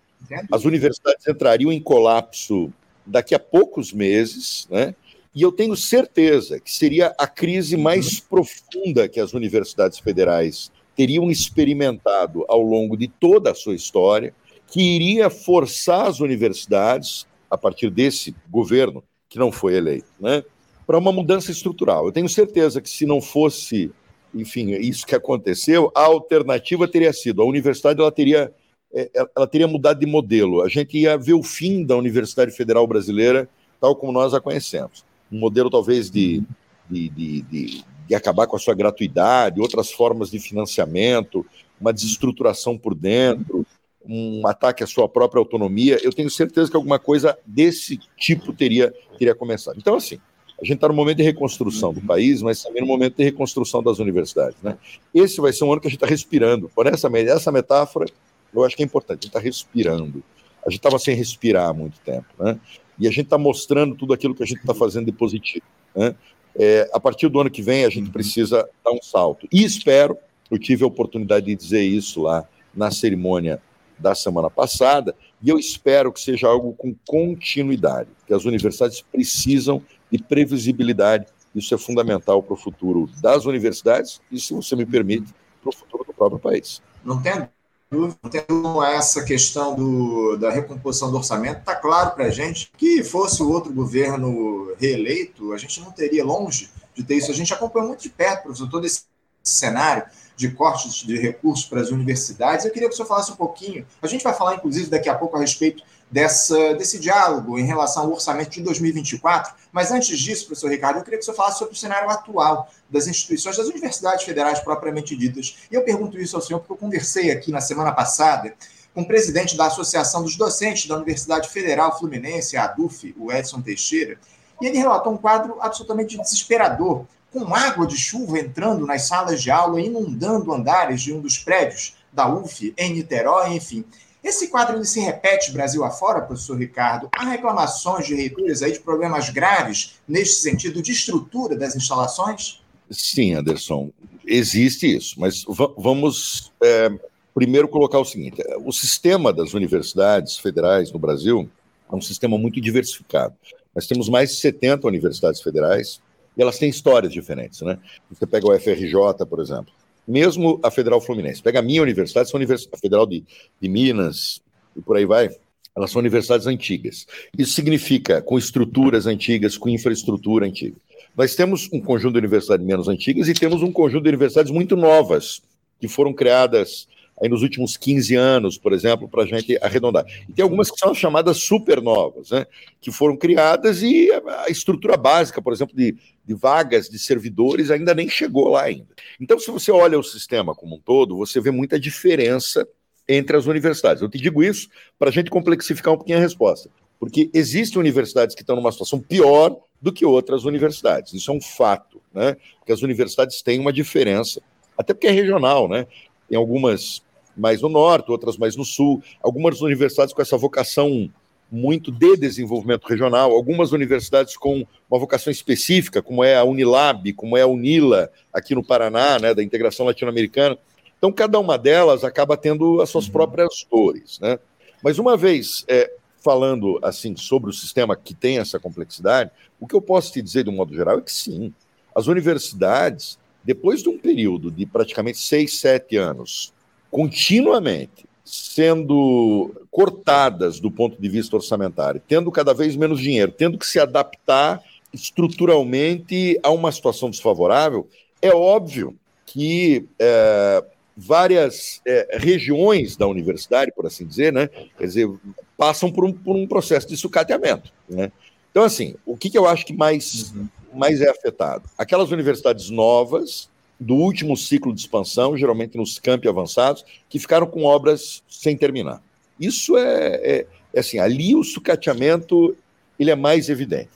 as 0.52 0.66
universidades 0.66 1.28
entrariam 1.28 1.72
em 1.72 1.80
colapso 1.80 2.72
daqui 3.06 3.34
a 3.34 3.40
poucos 3.40 3.94
meses, 3.94 4.68
né? 4.70 4.94
E 5.34 5.42
eu 5.42 5.52
tenho 5.52 5.76
certeza 5.76 6.60
que 6.60 6.72
seria 6.72 7.14
a 7.18 7.28
crise 7.28 7.78
mais 7.78 8.20
profunda 8.20 9.08
que 9.08 9.20
as 9.20 9.34
universidades 9.34 10.00
federais 10.00 10.72
teriam 10.96 11.30
experimentado 11.30 12.44
ao 12.48 12.62
longo 12.62 12.98
de 12.98 13.08
toda 13.08 13.52
a 13.52 13.56
sua 13.56 13.76
história, 13.76 14.34
que 14.68 14.82
iria 14.82 15.30
forçar 15.30 16.08
as 16.08 16.20
universidades, 16.20 17.28
a 17.50 17.58
partir 17.58 17.90
desse 17.90 18.36
governo 18.50 19.04
que 19.30 19.38
não 19.40 19.52
foi 19.52 19.76
eleito, 19.76 20.08
né, 20.20 20.44
para 20.86 20.98
uma 20.98 21.12
mudança 21.12 21.52
estrutural. 21.52 22.06
Eu 22.06 22.12
tenho 22.12 22.28
certeza 22.28 22.82
que 22.82 22.90
se 22.90 23.06
não 23.06 23.22
fosse, 23.22 23.92
enfim, 24.34 24.72
isso 24.72 25.06
que 25.06 25.16
aconteceu, 25.16 25.92
a 25.96 26.02
alternativa 26.02 26.88
teria 26.88 27.14
sido 27.14 27.42
a 27.42 27.46
universidade 27.46 28.02
ela 28.02 28.12
teria 28.12 28.52
é, 28.94 29.10
ela 29.36 29.46
teria 29.46 29.68
mudado 29.68 30.00
de 30.00 30.06
modelo. 30.06 30.62
A 30.62 30.70
gente 30.70 30.98
ia 30.98 31.18
ver 31.18 31.34
o 31.34 31.44
fim 31.44 31.84
da 31.84 31.96
Universidade 31.98 32.52
Federal 32.52 32.88
Brasileira 32.88 33.48
tal 33.80 33.96
como 33.96 34.12
nós 34.12 34.34
a 34.34 34.42
conhecemos 34.42 35.07
um 35.32 35.40
modelo 35.40 35.70
talvez 35.70 36.10
de, 36.10 36.44
de, 36.90 37.10
de, 37.10 37.42
de, 37.44 37.84
de 38.08 38.16
acabar 38.16 38.48
com 38.48 38.56
a 38.56 38.60
sua 38.60 38.74
gratuidade, 38.74 39.62
outras 39.62 39.92
formas 39.92 40.30
de 40.30 40.40
financiamento, 40.40 41.46
uma 41.80 41.94
desestruturação 41.94 42.78
por 42.78 42.96
dentro, 42.96 43.66
um 44.06 44.48
ataque 44.48 44.84
à 44.84 44.88
sua 44.88 45.08
própria 45.10 45.40
autonomia, 45.40 46.00
eu 46.02 46.14
tenho 46.14 46.30
certeza 46.30 46.72
que 46.72 46.78
alguma 46.78 46.98
coisa 46.98 47.38
desse 47.46 48.00
tipo 48.18 48.54
teria, 48.54 48.94
teria 49.18 49.36
começado. 49.36 49.78
Então, 49.78 49.96
assim, 49.96 50.18
a 50.60 50.66
gente 50.66 50.76
está 50.76 50.88
no 50.88 50.94
momento 50.94 51.18
de 51.18 51.24
reconstrução 51.24 51.94
do 51.94 52.02
país, 52.02 52.42
mas 52.42 52.64
também 52.64 52.82
no 52.82 52.88
momento 52.88 53.18
de 53.18 53.24
reconstrução 53.24 53.84
das 53.84 54.00
universidades. 54.00 54.58
Né? 54.64 54.78
Esse 55.14 55.40
vai 55.40 55.54
ser 55.54 55.66
um 55.66 55.72
ano 55.72 55.82
que 55.82 55.88
a 55.88 55.90
gente 55.90 55.98
está 55.98 56.08
respirando. 56.08 56.70
Por 56.70 56.88
essa, 56.88 57.10
essa 57.20 57.52
metáfora, 57.52 58.06
eu 58.54 58.64
acho 58.64 58.76
que 58.76 58.82
é 58.82 58.86
importante, 58.86 59.20
a 59.20 59.22
gente 59.22 59.28
está 59.28 59.40
respirando. 59.40 60.24
A 60.66 60.70
gente 60.70 60.80
estava 60.80 60.98
sem 60.98 61.16
respirar 61.16 61.70
há 61.70 61.74
muito 61.74 62.00
tempo. 62.00 62.28
Né? 62.40 62.60
E 63.00 63.08
a 63.08 63.12
gente 63.12 63.26
está 63.26 63.38
mostrando 63.38 63.96
tudo 63.96 64.14
aquilo 64.14 64.34
que 64.34 64.44
a 64.44 64.46
gente 64.46 64.60
está 64.60 64.74
fazendo 64.74 65.06
de 65.06 65.12
positivo. 65.12 65.66
Né? 65.96 66.16
É, 66.56 66.90
a 66.94 67.00
partir 67.00 67.30
do 67.30 67.40
ano 67.40 67.50
que 67.50 67.62
vem, 67.62 67.86
a 67.86 67.90
gente 67.90 68.08
uhum. 68.08 68.12
precisa 68.12 68.68
dar 68.84 68.92
um 68.92 69.02
salto. 69.02 69.48
E 69.52 69.64
espero, 69.64 70.18
eu 70.50 70.58
tive 70.58 70.84
a 70.84 70.88
oportunidade 70.88 71.46
de 71.46 71.56
dizer 71.56 71.82
isso 71.82 72.22
lá 72.22 72.48
na 72.74 72.92
cerimônia 72.92 73.62
da 74.00 74.14
semana 74.14 74.50
passada, 74.50 75.16
e 75.42 75.50
eu 75.50 75.58
espero 75.58 76.12
que 76.12 76.22
seja 76.22 76.48
algo 76.48 76.74
com 76.74 76.96
continuidade, 77.08 78.10
que 78.26 78.34
as 78.34 78.46
universidades 78.46 79.02
precisam 79.02 79.82
de 80.12 80.20
previsibilidade. 80.20 81.26
Isso 81.56 81.74
é 81.74 81.78
fundamental 81.78 82.44
para 82.44 82.54
o 82.54 82.58
futuro 82.58 83.10
das 83.22 83.46
universidades 83.46 84.22
e, 84.32 84.40
se 84.40 84.54
você 84.54 84.76
me 84.76 84.86
permite, 84.86 85.34
para 85.62 85.70
o 85.70 85.76
futuro 85.76 86.04
do 86.04 86.14
próprio 86.14 86.40
país. 86.40 86.82
Não 87.04 87.22
tem 87.22 87.48
Tendo 87.90 88.84
essa 88.84 89.24
questão 89.24 89.74
do, 89.74 90.36
da 90.36 90.52
recomposição 90.52 91.10
do 91.10 91.18
orçamento, 91.18 91.60
está 91.60 91.74
claro 91.74 92.12
para 92.12 92.26
a 92.26 92.30
gente 92.30 92.70
que 92.78 93.02
fosse 93.02 93.42
o 93.42 93.50
outro 93.50 93.72
governo 93.74 94.74
reeleito, 94.78 95.54
a 95.54 95.58
gente 95.58 95.80
não 95.80 95.92
teria 95.92 96.26
longe 96.26 96.70
de 96.94 97.04
ter 97.04 97.16
isso. 97.16 97.32
A 97.32 97.34
gente 97.34 97.54
acompanha 97.54 97.88
muito 97.88 98.02
de 98.02 98.10
perto, 98.10 98.44
professor, 98.44 98.70
todo 98.70 98.86
esse 98.86 99.04
cenário 99.42 100.04
de 100.38 100.52
cortes 100.52 100.94
de 101.04 101.18
recursos 101.18 101.66
para 101.66 101.82
as 101.82 101.90
universidades. 101.90 102.64
Eu 102.64 102.72
queria 102.72 102.88
que 102.88 102.94
o 102.94 102.96
senhor 102.96 103.08
falasse 103.08 103.32
um 103.32 103.36
pouquinho. 103.36 103.86
A 104.00 104.06
gente 104.06 104.24
vai 104.24 104.36
falar, 104.36 104.54
inclusive, 104.54 104.88
daqui 104.88 105.10
a 105.10 105.16
pouco 105.16 105.36
a 105.36 105.40
respeito 105.40 105.84
dessa, 106.12 106.76
desse 106.76 107.00
diálogo 107.00 107.58
em 107.58 107.66
relação 107.66 108.04
ao 108.04 108.12
orçamento 108.12 108.52
de 108.52 108.62
2024. 108.62 109.56
Mas 109.72 109.92
antes 109.92 110.18
disso, 110.20 110.46
professor 110.46 110.70
Ricardo, 110.70 110.98
eu 110.98 111.04
queria 111.04 111.18
que 111.18 111.24
o 111.24 111.26
senhor 111.26 111.36
falasse 111.36 111.58
sobre 111.58 111.74
o 111.74 111.78
cenário 111.78 112.08
atual 112.12 112.70
das 112.88 113.08
instituições, 113.08 113.58
das 113.58 113.68
universidades 113.68 114.24
federais 114.24 114.60
propriamente 114.60 115.18
ditas. 115.18 115.58
E 115.72 115.76
eu 115.76 115.82
pergunto 115.82 116.20
isso 116.20 116.36
ao 116.36 116.42
senhor 116.42 116.60
porque 116.60 116.74
eu 116.74 116.78
conversei 116.78 117.32
aqui 117.32 117.52
na 117.52 117.60
semana 117.60 117.92
passada 117.92 118.54
com 118.94 119.02
o 119.02 119.08
presidente 119.08 119.58
da 119.58 119.66
Associação 119.66 120.22
dos 120.22 120.36
Docentes 120.36 120.86
da 120.86 120.96
Universidade 120.96 121.50
Federal 121.50 121.98
Fluminense, 121.98 122.56
a 122.56 122.66
ADUF, 122.66 123.16
o 123.18 123.32
Edson 123.32 123.62
Teixeira, 123.62 124.20
e 124.62 124.68
ele 124.68 124.78
relatou 124.78 125.14
um 125.14 125.18
quadro 125.18 125.58
absolutamente 125.60 126.18
desesperador, 126.18 127.06
com 127.32 127.54
água 127.54 127.86
de 127.86 127.98
chuva 127.98 128.40
entrando 128.40 128.86
nas 128.86 129.04
salas 129.04 129.42
de 129.42 129.52
aula, 129.52 129.82
inundando 129.82 130.54
andares 130.54 131.02
de 131.02 131.14
um 131.14 131.20
dos 131.20 131.38
prédios 131.38 131.96
da 132.12 132.28
UF 132.28 132.74
em 132.78 132.94
Niterói, 132.94 133.54
enfim. 133.54 133.84
Esse 134.24 134.50
quadro 134.50 134.84
se 134.84 135.00
repete 135.00 135.52
Brasil 135.52 135.84
afora, 135.84 136.22
professor 136.22 136.58
Ricardo? 136.58 137.10
Há 137.14 137.30
reclamações 137.30 138.08
de 138.08 138.16
reitores 138.16 138.62
aí 138.62 138.74
de 138.74 138.80
problemas 138.80 139.30
graves 139.30 140.00
neste 140.08 140.42
sentido 140.42 140.82
de 140.82 140.92
estrutura 140.92 141.56
das 141.56 141.76
instalações? 141.76 142.62
Sim, 142.90 143.36
Anderson, 143.36 143.92
existe 144.26 144.96
isso, 144.96 145.20
mas 145.20 145.46
vamos 145.78 146.52
é, 146.62 146.90
primeiro 147.34 147.68
colocar 147.68 148.00
o 148.00 148.06
seguinte: 148.06 148.42
o 148.66 148.72
sistema 148.72 149.32
das 149.32 149.54
universidades 149.54 150.38
federais 150.38 150.92
no 150.92 151.00
Brasil 151.00 151.50
é 151.90 151.96
um 151.96 152.02
sistema 152.02 152.38
muito 152.38 152.60
diversificado. 152.60 153.36
Nós 153.74 153.86
temos 153.86 154.10
mais 154.10 154.32
de 154.32 154.38
70 154.38 154.88
universidades 154.88 155.42
federais 155.42 156.02
e 156.38 156.42
elas 156.42 156.60
têm 156.60 156.70
histórias 156.70 157.12
diferentes, 157.12 157.62
né? 157.62 157.80
Você 158.12 158.28
pega 158.28 158.48
o 158.48 158.58
FRJ, 158.58 159.26
por 159.28 159.40
exemplo, 159.40 159.74
mesmo 160.08 160.60
a 160.64 160.70
Federal 160.70 161.02
Fluminense. 161.02 161.42
Pega 161.42 161.60
a 161.60 161.64
minha 161.64 161.82
universidade, 161.82 162.30
são 162.30 162.40
a 162.40 162.78
Federal 162.78 163.06
de, 163.06 163.24
de 163.60 163.68
Minas 163.68 164.42
e 164.76 164.82
por 164.82 164.96
aí 164.96 165.06
vai. 165.06 165.30
Elas 165.76 165.92
são 165.92 166.00
universidades 166.00 166.48
antigas. 166.48 167.06
Isso 167.38 167.54
significa 167.54 168.22
com 168.22 168.38
estruturas 168.38 169.06
antigas, 169.06 169.58
com 169.58 169.70
infraestrutura 169.70 170.46
antiga. 170.46 170.76
Nós 171.16 171.36
temos 171.36 171.70
um 171.74 171.82
conjunto 171.82 172.14
de 172.14 172.20
universidades 172.20 172.66
menos 172.66 172.88
antigas 172.88 173.28
e 173.28 173.34
temos 173.34 173.62
um 173.62 173.72
conjunto 173.72 174.04
de 174.04 174.10
universidades 174.10 174.52
muito 174.52 174.76
novas, 174.76 175.42
que 175.80 175.88
foram 175.88 176.14
criadas 176.14 176.88
aí 177.22 177.28
nos 177.28 177.42
últimos 177.42 177.76
15 177.76 178.16
anos, 178.16 178.58
por 178.58 178.74
exemplo, 178.74 179.08
para 179.10 179.24
a 179.24 179.26
gente 179.26 179.58
arredondar. 179.62 180.06
E 180.30 180.34
tem 180.34 180.44
algumas 180.44 180.70
que 180.70 180.78
são 180.78 180.94
chamadas 180.94 181.38
supernovas, 181.38 182.32
né, 182.32 182.46
que 182.80 182.92
foram 182.92 183.18
criadas 183.18 183.82
e 183.82 184.10
a 184.12 184.50
estrutura 184.50 184.96
básica, 184.96 185.42
por 185.42 185.54
exemplo, 185.54 185.76
de, 185.76 185.96
de 186.26 186.34
vagas 186.34 186.90
de 186.90 187.00
servidores 187.00 187.72
ainda 187.72 187.94
nem 187.94 188.08
chegou 188.08 188.50
lá 188.50 188.64
ainda. 188.64 188.88
Então, 189.20 189.40
se 189.40 189.50
você 189.50 189.72
olha 189.72 189.98
o 189.98 190.04
sistema 190.04 190.54
como 190.54 190.76
um 190.76 190.80
todo, 190.80 191.18
você 191.18 191.42
vê 191.42 191.52
muita 191.52 191.80
diferença 191.80 192.68
entre 193.08 193.38
as 193.38 193.46
universidades. 193.46 194.02
Eu 194.02 194.10
te 194.10 194.18
digo 194.18 194.44
isso 194.44 194.70
para 195.00 195.10
a 195.10 195.12
gente 195.12 195.30
complexificar 195.30 195.94
um 195.94 195.98
pouquinho 195.98 196.18
a 196.18 196.22
resposta, 196.22 196.70
porque 197.00 197.30
existem 197.34 197.80
universidades 197.80 198.36
que 198.36 198.42
estão 198.42 198.56
numa 198.56 198.72
situação 198.72 199.00
pior 199.00 199.58
do 199.82 199.94
que 199.94 200.06
outras 200.06 200.44
universidades. 200.44 201.14
Isso 201.14 201.32
é 201.32 201.34
um 201.34 201.42
fato, 201.42 202.02
né? 202.14 202.36
Porque 202.60 202.72
as 202.72 202.82
universidades 202.82 203.42
têm 203.42 203.60
uma 203.60 203.72
diferença, 203.72 204.42
até 204.78 204.94
porque 204.94 205.08
é 205.08 205.12
regional, 205.12 205.68
né? 205.68 205.88
Tem 206.28 206.38
algumas 206.38 207.02
mais 207.38 207.62
no 207.62 207.70
norte, 207.70 208.12
outras 208.12 208.38
mais 208.38 208.56
no 208.56 208.66
sul, 208.66 209.02
algumas 209.22 209.62
universidades 209.62 210.14
com 210.14 210.22
essa 210.22 210.38
vocação 210.38 211.10
muito 211.52 211.92
de 211.92 212.18
desenvolvimento 212.18 212.86
regional, 212.86 213.32
algumas 213.32 213.72
universidades 213.72 214.36
com 214.36 214.66
uma 214.90 215.00
vocação 215.00 215.32
específica, 215.32 216.02
como 216.02 216.24
é 216.24 216.36
a 216.36 216.44
Unilab, 216.44 217.14
como 217.14 217.38
é 217.38 217.42
a 217.42 217.48
Unila, 217.48 218.12
aqui 218.34 218.54
no 218.54 218.64
Paraná, 218.64 219.18
né, 219.18 219.34
da 219.34 219.44
integração 219.44 219.86
latino-americana. 219.86 220.58
Então, 220.98 221.12
cada 221.12 221.40
uma 221.40 221.58
delas 221.58 222.04
acaba 222.04 222.36
tendo 222.36 222.82
as 222.82 222.90
suas 222.90 223.06
uhum. 223.06 223.12
próprias 223.12 223.66
dores. 223.72 224.20
Né? 224.20 224.40
Mas, 224.84 225.00
uma 225.00 225.16
vez 225.16 225.64
é, 225.68 225.92
falando 226.20 226.80
assim 226.82 227.16
sobre 227.16 227.50
o 227.50 227.54
sistema 227.54 227.96
que 227.96 228.14
tem 228.14 228.40
essa 228.40 228.60
complexidade, 228.60 229.32
o 229.60 229.68
que 229.68 229.76
eu 229.76 229.82
posso 229.82 230.12
te 230.12 230.22
dizer, 230.22 230.44
de 230.44 230.50
um 230.50 230.56
modo 230.56 230.76
geral, 230.76 230.98
é 230.98 231.02
que 231.02 231.12
sim, 231.12 231.54
as 231.96 232.08
universidades, 232.08 233.18
depois 233.44 233.82
de 233.82 233.90
um 233.90 233.98
período 233.98 234.52
de 234.52 234.66
praticamente 234.66 235.20
seis, 235.20 235.60
sete 235.60 235.96
anos 235.96 236.54
continuamente 236.90 238.06
sendo 238.24 239.52
cortadas 239.72 240.60
do 240.60 240.70
ponto 240.70 241.02
de 241.02 241.08
vista 241.08 241.36
orçamentário, 241.36 242.02
tendo 242.08 242.32
cada 242.32 242.54
vez 242.54 242.76
menos 242.76 243.00
dinheiro, 243.00 243.32
tendo 243.32 243.58
que 243.58 243.66
se 243.66 243.80
adaptar 243.80 244.62
estruturalmente 244.94 246.38
a 246.44 246.50
uma 246.50 246.72
situação 246.72 247.10
desfavorável, 247.10 247.88
é 248.22 248.34
óbvio 248.34 248.96
que 249.26 249.86
é, 250.00 250.64
várias 250.96 251.82
é, 251.86 252.18
regiões 252.18 252.98
da 252.98 253.08
universidade, 253.08 253.72
por 253.72 253.86
assim 253.86 254.06
dizer, 254.06 254.34
né, 254.34 254.48
quer 254.78 254.86
dizer, 254.86 255.10
passam 255.56 255.92
por 255.92 256.04
um, 256.04 256.12
por 256.12 256.36
um 256.36 256.48
processo 256.48 256.88
de 256.88 256.98
sucateamento. 256.98 257.72
Né? 257.88 258.12
Então, 258.52 258.64
assim, 258.64 258.96
o 259.06 259.16
que, 259.16 259.30
que 259.30 259.38
eu 259.38 259.48
acho 259.48 259.66
que 259.66 259.74
mais, 259.74 260.32
uhum. 260.32 260.48
mais 260.74 261.00
é 261.02 261.10
afetado? 261.10 261.70
Aquelas 261.78 262.12
universidades 262.12 262.70
novas 262.70 263.50
do 263.80 263.96
último 263.96 264.36
ciclo 264.36 264.74
de 264.74 264.82
expansão, 264.82 265.38
geralmente 265.38 265.78
nos 265.78 266.00
campi 266.00 266.28
avançados, 266.28 266.84
que 267.10 267.20
ficaram 267.20 267.48
com 267.48 267.64
obras 267.64 268.24
sem 268.28 268.58
terminar. 268.58 269.02
Isso 269.40 269.78
é, 269.78 270.16
é, 270.16 270.48
é 270.74 270.80
assim, 270.80 271.00
ali 271.00 271.36
o 271.36 271.44
sucateamento 271.44 272.56
ele 273.00 273.12
é 273.12 273.16
mais 273.16 273.50
evidente. 273.50 273.90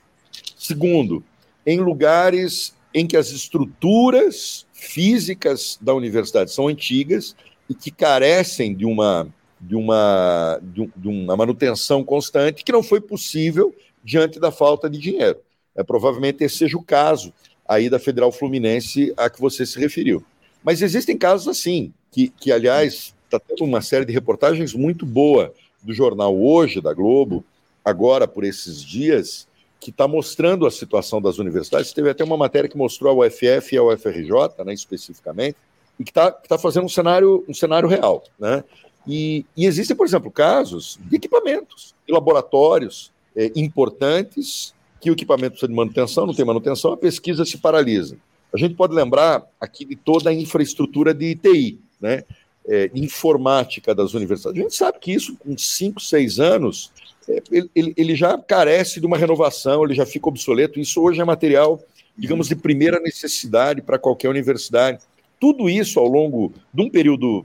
Segundo, 0.55 1.23
em 1.65 1.79
lugares 1.79 2.75
em 2.93 3.07
que 3.07 3.17
as 3.17 3.31
estruturas 3.31 4.65
físicas 4.73 5.77
da 5.81 5.93
universidade 5.93 6.51
são 6.51 6.67
antigas 6.67 7.35
e 7.69 7.73
que 7.73 7.89
carecem 7.89 8.75
de 8.75 8.85
uma, 8.85 9.27
de 9.59 9.75
uma, 9.75 10.59
de, 10.61 10.81
um, 10.81 11.23
uma 11.23 11.37
manutenção 11.37 12.03
constante 12.03 12.63
que 12.63 12.71
não 12.71 12.83
foi 12.83 12.99
possível 12.99 13.73
diante 14.03 14.39
da 14.39 14.51
falta 14.51 14.89
de 14.89 14.99
dinheiro. 14.99 15.39
É, 15.75 15.83
provavelmente 15.83 16.43
esse 16.43 16.57
seja 16.57 16.77
o 16.77 16.83
caso 16.83 17.33
aí 17.71 17.89
da 17.89 17.97
Federal 17.97 18.33
Fluminense 18.33 19.13
a 19.15 19.29
que 19.29 19.39
você 19.39 19.65
se 19.65 19.79
referiu. 19.79 20.21
Mas 20.61 20.81
existem 20.81 21.17
casos 21.17 21.47
assim, 21.47 21.93
que, 22.11 22.27
que 22.27 22.51
aliás, 22.51 23.15
está 23.23 23.39
tendo 23.39 23.63
uma 23.63 23.81
série 23.81 24.03
de 24.03 24.11
reportagens 24.11 24.73
muito 24.73 25.05
boa 25.05 25.53
do 25.81 25.93
jornal 25.93 26.37
Hoje, 26.37 26.81
da 26.81 26.93
Globo, 26.93 27.45
agora 27.83 28.27
por 28.27 28.43
esses 28.43 28.83
dias, 28.83 29.47
que 29.79 29.89
está 29.89 30.05
mostrando 30.05 30.67
a 30.67 30.71
situação 30.71 31.21
das 31.21 31.39
universidades. 31.39 31.93
Teve 31.93 32.09
até 32.09 32.25
uma 32.25 32.35
matéria 32.35 32.69
que 32.69 32.77
mostrou 32.77 33.09
a 33.23 33.25
UFF 33.25 33.73
e 33.73 33.77
a 33.77 33.83
UFRJ, 33.83 34.65
né, 34.65 34.73
especificamente, 34.73 35.55
e 35.97 36.03
que 36.03 36.11
está 36.11 36.29
tá 36.29 36.57
fazendo 36.57 36.83
um 36.83 36.89
cenário, 36.89 37.45
um 37.47 37.53
cenário 37.53 37.87
real. 37.87 38.21
Né? 38.37 38.65
E, 39.07 39.45
e 39.55 39.65
existem, 39.65 39.95
por 39.95 40.05
exemplo, 40.05 40.29
casos 40.29 40.99
de 41.05 41.15
equipamentos, 41.15 41.95
de 42.05 42.13
laboratórios 42.13 43.13
é, 43.33 43.49
importantes, 43.55 44.73
que 45.01 45.09
o 45.09 45.13
equipamento 45.13 45.51
precisa 45.51 45.67
de 45.67 45.73
manutenção, 45.73 46.27
não 46.27 46.33
tem 46.33 46.45
manutenção, 46.45 46.93
a 46.93 46.97
pesquisa 46.97 47.43
se 47.43 47.57
paralisa. 47.57 48.15
A 48.53 48.57
gente 48.57 48.75
pode 48.75 48.93
lembrar 48.93 49.43
aqui 49.59 49.83
de 49.83 49.95
toda 49.95 50.29
a 50.29 50.33
infraestrutura 50.33 51.13
de 51.13 51.35
TI, 51.35 51.79
né? 51.99 52.23
É, 52.67 52.91
informática 52.93 53.95
das 53.95 54.13
universidades. 54.13 54.59
A 54.59 54.63
gente 54.63 54.75
sabe 54.75 54.99
que 54.99 55.11
isso, 55.11 55.35
com 55.37 55.57
5, 55.57 55.99
6 55.99 56.39
anos, 56.39 56.91
é, 57.27 57.41
ele, 57.51 57.93
ele, 57.97 58.15
já 58.15 58.37
carece 58.37 58.99
de 58.99 59.05
uma 59.07 59.17
renovação, 59.17 59.83
ele 59.83 59.95
já 59.95 60.05
fica 60.05 60.29
obsoleto. 60.29 60.79
Isso 60.79 61.01
hoje 61.01 61.19
é 61.19 61.25
material, 61.25 61.81
digamos, 62.15 62.47
de 62.47 62.55
primeira 62.55 62.99
necessidade 62.99 63.81
para 63.81 63.97
qualquer 63.97 64.29
universidade. 64.29 64.99
Tudo 65.39 65.67
isso, 65.67 65.99
ao 65.99 66.07
longo 66.07 66.53
de 66.71 66.83
um 66.83 66.89
período 66.89 67.43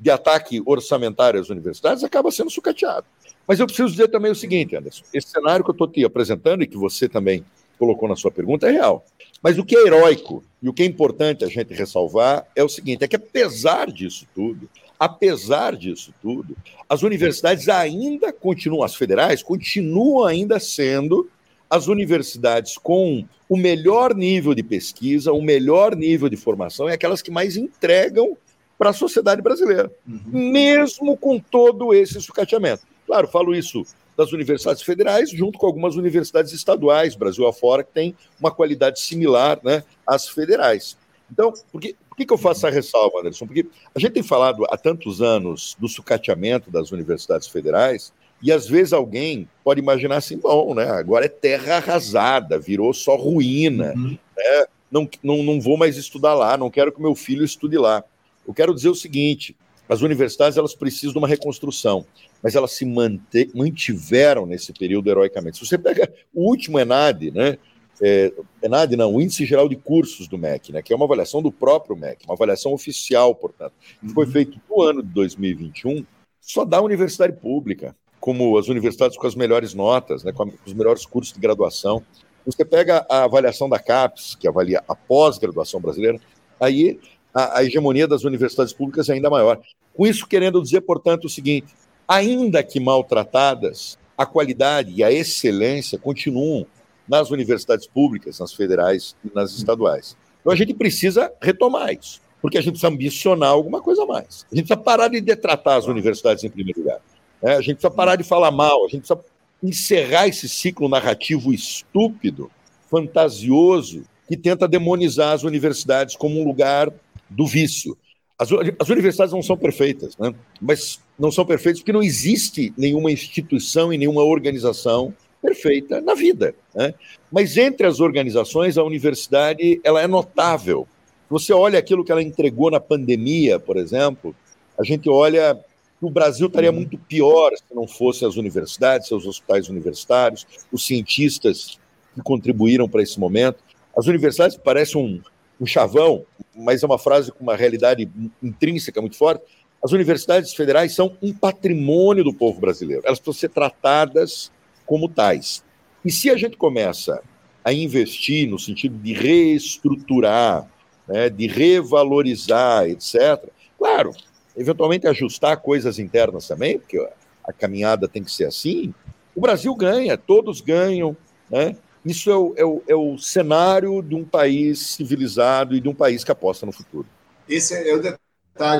de 0.00 0.10
ataque 0.10 0.60
orçamentário 0.66 1.40
às 1.40 1.48
universidades, 1.48 2.02
acaba 2.02 2.32
sendo 2.32 2.50
sucateado. 2.50 3.06
Mas 3.46 3.60
eu 3.60 3.66
preciso 3.66 3.90
dizer 3.90 4.08
também 4.08 4.30
o 4.30 4.34
seguinte, 4.34 4.76
Anderson: 4.76 5.04
esse 5.12 5.28
cenário 5.28 5.64
que 5.64 5.70
eu 5.70 5.72
estou 5.72 5.88
te 5.88 6.04
apresentando 6.04 6.62
e 6.62 6.66
que 6.66 6.76
você 6.76 7.08
também 7.08 7.44
colocou 7.78 8.08
na 8.08 8.16
sua 8.16 8.30
pergunta 8.30 8.68
é 8.68 8.72
real. 8.72 9.04
Mas 9.42 9.58
o 9.58 9.64
que 9.64 9.76
é 9.76 9.86
heróico 9.86 10.42
e 10.62 10.68
o 10.68 10.72
que 10.72 10.82
é 10.82 10.86
importante 10.86 11.44
a 11.44 11.48
gente 11.48 11.72
ressalvar 11.74 12.46
é 12.56 12.64
o 12.64 12.68
seguinte: 12.68 13.04
é 13.04 13.08
que 13.08 13.16
apesar 13.16 13.90
disso 13.90 14.26
tudo, 14.34 14.68
apesar 14.98 15.76
disso 15.76 16.12
tudo, 16.20 16.56
as 16.88 17.02
universidades 17.02 17.68
ainda 17.68 18.32
continuam, 18.32 18.82
as 18.82 18.94
federais 18.94 19.42
continuam 19.42 20.24
ainda 20.24 20.58
sendo 20.58 21.28
as 21.68 21.88
universidades 21.88 22.78
com 22.78 23.24
o 23.48 23.56
melhor 23.56 24.14
nível 24.14 24.54
de 24.54 24.62
pesquisa, 24.62 25.32
o 25.32 25.42
melhor 25.42 25.94
nível 25.94 26.28
de 26.28 26.36
formação, 26.36 26.88
e 26.88 26.92
aquelas 26.92 27.22
que 27.22 27.30
mais 27.30 27.56
entregam 27.56 28.36
para 28.78 28.90
a 28.90 28.92
sociedade 28.92 29.42
brasileira, 29.42 29.90
uhum. 30.06 30.20
mesmo 30.52 31.16
com 31.16 31.38
todo 31.38 31.94
esse 31.94 32.20
sucateamento. 32.20 32.82
Claro, 33.06 33.28
falo 33.28 33.54
isso 33.54 33.84
das 34.16 34.32
universidades 34.32 34.82
federais, 34.82 35.30
junto 35.30 35.58
com 35.58 35.66
algumas 35.66 35.94
universidades 35.94 36.52
estaduais, 36.52 37.14
Brasil 37.14 37.46
afora, 37.46 37.84
que 37.84 37.92
tem 37.92 38.16
uma 38.40 38.50
qualidade 38.50 39.00
similar 39.00 39.60
né, 39.62 39.84
às 40.06 40.28
federais. 40.28 40.96
Então, 41.30 41.52
por 41.70 41.80
que, 41.80 41.94
por 42.08 42.16
que 42.16 42.32
eu 42.32 42.38
faço 42.38 42.66
essa 42.66 42.74
ressalva, 42.74 43.20
Anderson? 43.20 43.46
Porque 43.46 43.66
a 43.94 43.98
gente 43.98 44.12
tem 44.12 44.22
falado 44.22 44.64
há 44.70 44.76
tantos 44.76 45.20
anos 45.20 45.76
do 45.78 45.88
sucateamento 45.88 46.70
das 46.70 46.92
universidades 46.92 47.46
federais, 47.46 48.12
e 48.42 48.52
às 48.52 48.66
vezes 48.66 48.92
alguém 48.92 49.48
pode 49.64 49.80
imaginar 49.80 50.16
assim, 50.16 50.38
bom, 50.38 50.74
né, 50.74 50.88
agora 50.90 51.26
é 51.26 51.28
terra 51.28 51.76
arrasada, 51.76 52.58
virou 52.58 52.92
só 52.94 53.16
ruína, 53.16 53.92
uhum. 53.96 54.18
né, 54.36 54.66
não, 54.90 55.08
não, 55.22 55.42
não 55.42 55.60
vou 55.60 55.76
mais 55.76 55.96
estudar 55.96 56.34
lá, 56.34 56.56
não 56.56 56.70
quero 56.70 56.92
que 56.92 57.00
meu 57.00 57.14
filho 57.14 57.44
estude 57.44 57.76
lá. 57.76 58.02
Eu 58.46 58.54
quero 58.54 58.74
dizer 58.74 58.88
o 58.88 58.94
seguinte, 58.94 59.56
as 59.88 60.00
universidades 60.00 60.56
elas 60.56 60.74
precisam 60.74 61.12
de 61.12 61.18
uma 61.18 61.28
reconstrução, 61.28 62.06
mas 62.46 62.54
elas 62.54 62.70
se 62.70 62.86
mante, 62.86 63.50
mantiveram 63.52 64.46
nesse 64.46 64.72
período 64.72 65.10
heroicamente. 65.10 65.58
Se 65.58 65.66
você 65.66 65.76
pega 65.76 66.08
o 66.32 66.48
último 66.48 66.78
ENAD, 66.78 67.32
né, 67.32 67.58
é, 68.00 68.32
ENAD 68.62 68.94
não, 68.94 69.16
o 69.16 69.20
Índice 69.20 69.44
Geral 69.44 69.68
de 69.68 69.74
Cursos 69.74 70.28
do 70.28 70.38
MEC, 70.38 70.70
né, 70.70 70.80
que 70.80 70.92
é 70.92 70.96
uma 70.96 71.06
avaliação 71.06 71.42
do 71.42 71.50
próprio 71.50 71.96
MEC, 71.96 72.24
uma 72.24 72.34
avaliação 72.34 72.72
oficial, 72.72 73.34
portanto, 73.34 73.72
que 74.00 74.08
foi 74.10 74.26
uhum. 74.26 74.30
feito 74.30 74.60
no 74.70 74.80
ano 74.80 75.02
de 75.02 75.08
2021, 75.08 76.06
só 76.40 76.64
dá 76.64 76.76
a 76.76 76.82
universidade 76.82 77.32
pública, 77.32 77.96
como 78.20 78.56
as 78.56 78.68
universidades 78.68 79.16
com 79.16 79.26
as 79.26 79.34
melhores 79.34 79.74
notas, 79.74 80.22
né, 80.22 80.30
com 80.30 80.48
os 80.64 80.72
melhores 80.72 81.04
cursos 81.04 81.34
de 81.34 81.40
graduação. 81.40 82.00
Você 82.44 82.64
pega 82.64 83.04
a 83.10 83.24
avaliação 83.24 83.68
da 83.68 83.80
CAPES, 83.80 84.36
que 84.36 84.46
avalia 84.46 84.84
a 84.86 84.94
pós-graduação 84.94 85.80
brasileira, 85.80 86.20
aí 86.60 87.00
a, 87.34 87.58
a 87.58 87.64
hegemonia 87.64 88.06
das 88.06 88.22
universidades 88.22 88.72
públicas 88.72 89.08
é 89.08 89.14
ainda 89.14 89.28
maior. 89.28 89.60
Com 89.92 90.06
isso, 90.06 90.28
querendo 90.28 90.62
dizer, 90.62 90.82
portanto, 90.82 91.24
o 91.24 91.28
seguinte: 91.28 91.74
ainda 92.06 92.62
que 92.62 92.80
maltratadas, 92.80 93.98
a 94.16 94.24
qualidade 94.24 94.92
e 94.94 95.04
a 95.04 95.12
excelência 95.12 95.98
continuam 95.98 96.66
nas 97.08 97.30
universidades 97.30 97.86
públicas, 97.86 98.38
nas 98.38 98.52
federais 98.52 99.14
e 99.24 99.34
nas 99.34 99.52
estaduais. 99.52 100.16
Então 100.40 100.52
a 100.52 100.56
gente 100.56 100.74
precisa 100.74 101.32
retomar 101.40 101.92
isso, 101.92 102.20
porque 102.40 102.58
a 102.58 102.60
gente 102.60 102.72
precisa 102.72 102.92
ambicionar 102.92 103.50
alguma 103.50 103.80
coisa 103.80 104.04
a 104.04 104.06
mais. 104.06 104.46
A 104.50 104.54
gente 104.54 104.66
precisa 104.66 104.76
parar 104.76 105.08
de 105.08 105.20
detratar 105.20 105.76
as 105.76 105.86
universidades 105.86 106.44
em 106.44 106.50
primeiro 106.50 106.80
lugar. 106.80 107.00
Né? 107.42 107.56
A 107.56 107.60
gente 107.60 107.74
precisa 107.74 107.90
parar 107.90 108.16
de 108.16 108.24
falar 108.24 108.50
mal, 108.50 108.84
a 108.84 108.88
gente 108.88 109.00
precisa 109.00 109.20
encerrar 109.62 110.28
esse 110.28 110.48
ciclo 110.48 110.88
narrativo 110.88 111.52
estúpido, 111.52 112.50
fantasioso, 112.90 114.04
que 114.28 114.36
tenta 114.36 114.66
demonizar 114.66 115.32
as 115.32 115.42
universidades 115.42 116.16
como 116.16 116.40
um 116.40 116.44
lugar 116.44 116.92
do 117.28 117.46
vício. 117.46 117.96
As, 118.38 118.48
as 118.78 118.88
universidades 118.88 119.32
não 119.32 119.42
são 119.42 119.56
perfeitas, 119.56 120.16
né? 120.16 120.34
mas 120.60 121.00
não 121.18 121.30
são 121.30 121.44
perfeitas 121.44 121.80
porque 121.80 121.92
não 121.92 122.02
existe 122.02 122.72
nenhuma 122.76 123.10
instituição 123.10 123.92
e 123.92 123.98
nenhuma 123.98 124.22
organização 124.22 125.14
perfeita 125.42 126.00
na 126.00 126.14
vida. 126.14 126.54
Né? 126.74 126.94
Mas 127.30 127.56
entre 127.56 127.86
as 127.86 128.00
organizações, 128.00 128.76
a 128.76 128.84
universidade 128.84 129.80
ela 129.84 130.02
é 130.02 130.06
notável. 130.06 130.86
Você 131.30 131.52
olha 131.52 131.78
aquilo 131.78 132.04
que 132.04 132.12
ela 132.12 132.22
entregou 132.22 132.70
na 132.70 132.80
pandemia, 132.80 133.58
por 133.58 133.76
exemplo, 133.76 134.34
a 134.78 134.84
gente 134.84 135.08
olha 135.08 135.58
que 135.98 136.04
o 136.04 136.10
Brasil 136.10 136.46
estaria 136.46 136.70
uhum. 136.70 136.76
muito 136.76 136.98
pior 136.98 137.52
se 137.56 137.74
não 137.74 137.86
fossem 137.86 138.28
as 138.28 138.36
universidades, 138.36 139.08
seus 139.08 139.26
hospitais 139.26 139.68
universitários, 139.68 140.46
os 140.70 140.86
cientistas 140.86 141.78
que 142.14 142.20
contribuíram 142.22 142.88
para 142.88 143.02
esse 143.02 143.18
momento. 143.18 143.58
As 143.96 144.06
universidades 144.06 144.56
parecem 144.56 145.00
um, 145.00 145.20
um 145.60 145.66
chavão, 145.66 146.24
mas 146.54 146.82
é 146.82 146.86
uma 146.86 146.98
frase 146.98 147.32
com 147.32 147.42
uma 147.42 147.56
realidade 147.56 148.08
intrínseca 148.42 149.00
muito 149.00 149.16
forte. 149.16 149.42
As 149.84 149.92
universidades 149.92 150.54
federais 150.54 150.94
são 150.94 151.16
um 151.22 151.32
patrimônio 151.32 152.24
do 152.24 152.34
povo 152.34 152.60
brasileiro. 152.60 153.02
Elas 153.04 153.18
precisam 153.18 153.40
ser 153.40 153.54
tratadas 153.54 154.50
como 154.84 155.08
tais. 155.08 155.62
E 156.04 156.10
se 156.10 156.30
a 156.30 156.36
gente 156.36 156.56
começa 156.56 157.22
a 157.64 157.72
investir 157.72 158.48
no 158.48 158.58
sentido 158.58 158.96
de 158.96 159.12
reestruturar, 159.12 160.68
né, 161.06 161.28
de 161.28 161.46
revalorizar, 161.46 162.88
etc., 162.88 163.44
claro, 163.78 164.12
eventualmente 164.56 165.06
ajustar 165.06 165.56
coisas 165.58 165.98
internas 165.98 166.46
também, 166.48 166.78
porque 166.78 166.98
a 167.44 167.52
caminhada 167.52 168.08
tem 168.08 168.22
que 168.22 168.30
ser 168.30 168.46
assim, 168.46 168.94
o 169.34 169.40
Brasil 169.40 169.74
ganha, 169.74 170.16
todos 170.16 170.60
ganham, 170.60 171.16
né? 171.50 171.76
Isso 172.04 172.30
é 172.30 172.36
o, 172.36 172.54
é, 172.56 172.64
o, 172.64 172.82
é 172.88 172.94
o, 172.94 173.18
cenário 173.18 174.00
de 174.00 174.14
um 174.14 174.24
país 174.24 174.78
civilizado 174.78 175.74
e 175.74 175.80
de 175.80 175.88
um 175.88 175.94
país 175.94 176.22
que 176.22 176.30
aposta 176.30 176.64
no 176.64 176.70
futuro. 176.70 177.06
Esse 177.48 177.74
é 177.74 177.92
o 177.92 177.96
detalhe, 177.96 178.18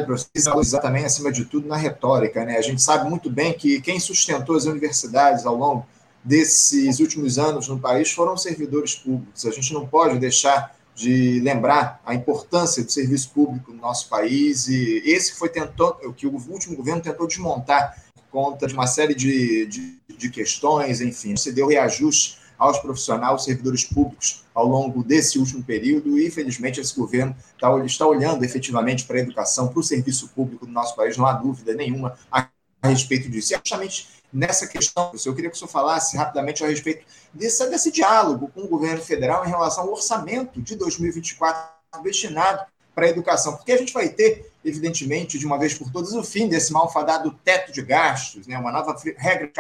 professor, 0.06 0.80
também, 0.80 1.04
acima 1.04 1.30
de 1.30 1.44
tudo, 1.44 1.68
na 1.68 1.76
retórica. 1.76 2.44
Né? 2.44 2.56
A 2.56 2.62
gente 2.62 2.82
sabe 2.82 3.08
muito 3.08 3.30
bem 3.30 3.52
que 3.52 3.80
quem 3.80 4.00
sustentou 4.00 4.56
as 4.56 4.64
universidades 4.64 5.44
ao 5.44 5.54
longo 5.54 5.86
desses 6.24 6.98
últimos 6.98 7.38
anos 7.38 7.68
no 7.68 7.78
país 7.78 8.10
foram 8.10 8.36
servidores 8.36 8.94
públicos. 8.94 9.46
A 9.46 9.50
gente 9.50 9.72
não 9.72 9.86
pode 9.86 10.18
deixar 10.18 10.74
de 10.94 11.40
lembrar 11.40 12.00
a 12.04 12.14
importância 12.14 12.82
do 12.82 12.90
serviço 12.90 13.30
público 13.30 13.70
no 13.70 13.78
nosso 13.78 14.08
país 14.08 14.66
e 14.66 15.02
esse 15.04 15.34
foi 15.34 15.50
tentou, 15.50 15.96
o 16.02 16.12
que 16.12 16.26
o 16.26 16.34
último 16.48 16.74
governo 16.74 17.02
tentou 17.02 17.26
desmontar 17.26 18.02
por 18.14 18.24
conta 18.30 18.66
de 18.66 18.72
uma 18.72 18.86
série 18.86 19.14
de, 19.14 19.66
de, 19.66 19.98
de 20.16 20.30
questões, 20.30 21.02
enfim, 21.02 21.36
se 21.36 21.52
deu 21.52 21.68
reajuste 21.68 22.38
aos 22.58 22.78
profissionais, 22.78 23.30
aos 23.30 23.44
servidores 23.44 23.84
públicos 23.84 24.44
ao 24.54 24.66
longo 24.66 25.04
desse 25.04 25.38
último 25.38 25.62
período 25.62 26.18
e, 26.18 26.26
infelizmente, 26.26 26.80
esse 26.80 26.94
governo 26.96 27.36
está, 27.54 27.84
está 27.84 28.06
olhando 28.06 28.44
efetivamente 28.44 29.04
para 29.04 29.16
a 29.16 29.20
educação, 29.20 29.68
para 29.68 29.80
o 29.80 29.82
serviço 29.82 30.28
público 30.28 30.66
do 30.66 30.72
nosso 30.72 30.96
país, 30.96 31.16
não 31.16 31.26
há 31.26 31.32
dúvida 31.32 31.74
nenhuma 31.74 32.16
a, 32.30 32.48
respeito 32.82 33.28
disso. 33.28 33.52
E, 33.52 33.56
justamente 33.56 34.08
nessa 34.32 34.66
questão, 34.66 35.08
professor, 35.08 35.30
eu 35.30 35.34
queria 35.34 35.50
que 35.50 35.56
o 35.56 35.58
senhor 35.58 35.70
falasse 35.70 36.16
rapidamente 36.16 36.62
a 36.62 36.68
respeito 36.68 37.04
desse, 37.32 37.68
desse 37.68 37.90
diálogo 37.90 38.48
com 38.54 38.62
o 38.62 38.68
governo 38.68 39.02
federal 39.02 39.44
em 39.44 39.48
relação 39.48 39.84
ao 39.84 39.92
orçamento 39.92 40.60
de 40.60 40.76
2024 40.76 41.76
destinado 42.02 42.66
para 42.94 43.06
a 43.06 43.10
educação, 43.10 43.56
porque 43.56 43.72
a 43.72 43.76
gente 43.76 43.92
vai 43.92 44.08
ter, 44.08 44.50
evidentemente, 44.64 45.38
de 45.38 45.44
uma 45.44 45.58
vez 45.58 45.74
por 45.74 45.90
todas, 45.90 46.12
o 46.12 46.24
fim 46.24 46.48
desse 46.48 46.72
malfadado 46.72 47.30
teto 47.44 47.70
de 47.70 47.82
gastos, 47.82 48.46
né? 48.46 48.58
uma 48.58 48.72
nova 48.72 48.96
regra 49.18 49.50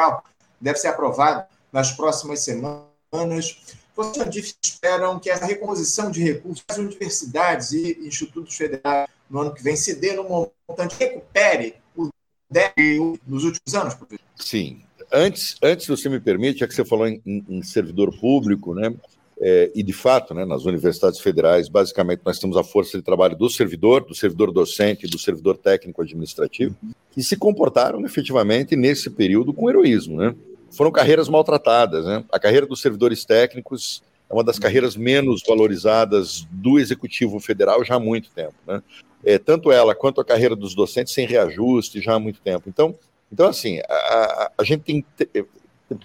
deve 0.58 0.78
ser 0.78 0.88
aprovada 0.88 1.46
nas 1.76 1.92
próximas 1.92 2.40
semanas. 2.40 3.58
Vocês 3.94 4.56
esperam 4.64 5.18
que 5.18 5.28
essa 5.28 5.44
recomposição 5.44 6.10
de 6.10 6.22
recursos 6.22 6.64
das 6.66 6.78
universidades 6.78 7.72
e 7.72 7.98
institutos 8.00 8.56
federais 8.56 9.10
no 9.28 9.40
ano 9.40 9.52
que 9.52 9.62
vem 9.62 9.76
se 9.76 9.94
dê 9.94 10.14
no 10.14 10.48
montante 10.66 10.96
recupere 10.98 11.74
o 11.94 12.08
déficit 12.50 13.20
nos 13.26 13.44
últimos 13.44 13.74
anos, 13.74 13.94
professor? 13.94 14.24
Sim. 14.36 14.80
Antes, 15.12 15.56
antes, 15.62 15.86
você 15.86 16.08
me 16.08 16.18
permite, 16.18 16.60
já 16.60 16.66
que 16.66 16.74
você 16.74 16.84
falou 16.84 17.06
em, 17.06 17.20
em 17.26 17.62
servidor 17.62 18.10
público, 18.18 18.74
né? 18.74 18.94
É, 19.38 19.70
e 19.74 19.82
de 19.82 19.92
fato, 19.92 20.32
né, 20.32 20.46
nas 20.46 20.64
universidades 20.64 21.20
federais, 21.20 21.68
basicamente, 21.68 22.22
nós 22.24 22.38
temos 22.38 22.56
a 22.56 22.64
força 22.64 22.96
de 22.96 23.04
trabalho 23.04 23.36
do 23.36 23.50
servidor, 23.50 24.02
do 24.02 24.14
servidor 24.14 24.50
docente 24.50 25.06
do 25.06 25.18
servidor 25.18 25.58
técnico 25.58 26.00
administrativo, 26.00 26.74
que 27.10 27.22
se 27.22 27.36
comportaram 27.36 28.02
efetivamente 28.06 28.74
nesse 28.74 29.10
período 29.10 29.52
com 29.52 29.68
heroísmo. 29.68 30.16
Né? 30.16 30.34
Foram 30.76 30.92
carreiras 30.92 31.28
maltratadas. 31.28 32.04
Né? 32.04 32.24
A 32.30 32.38
carreira 32.38 32.66
dos 32.66 32.80
servidores 32.80 33.24
técnicos 33.24 34.02
é 34.28 34.34
uma 34.34 34.44
das 34.44 34.58
carreiras 34.58 34.96
menos 34.96 35.42
valorizadas 35.46 36.46
do 36.50 36.78
Executivo 36.78 37.40
Federal 37.40 37.84
já 37.84 37.94
há 37.94 38.00
muito 38.00 38.30
tempo. 38.30 38.54
Né? 38.66 38.82
É, 39.24 39.38
tanto 39.38 39.72
ela 39.72 39.94
quanto 39.94 40.20
a 40.20 40.24
carreira 40.24 40.54
dos 40.54 40.74
docentes 40.74 41.14
sem 41.14 41.26
reajuste 41.26 42.00
já 42.00 42.14
há 42.14 42.18
muito 42.18 42.40
tempo. 42.40 42.68
Então, 42.68 42.94
então 43.32 43.48
assim, 43.48 43.80
a, 43.88 43.94
a, 43.94 44.52
a 44.58 44.64
gente 44.64 44.82
tem 44.82 45.04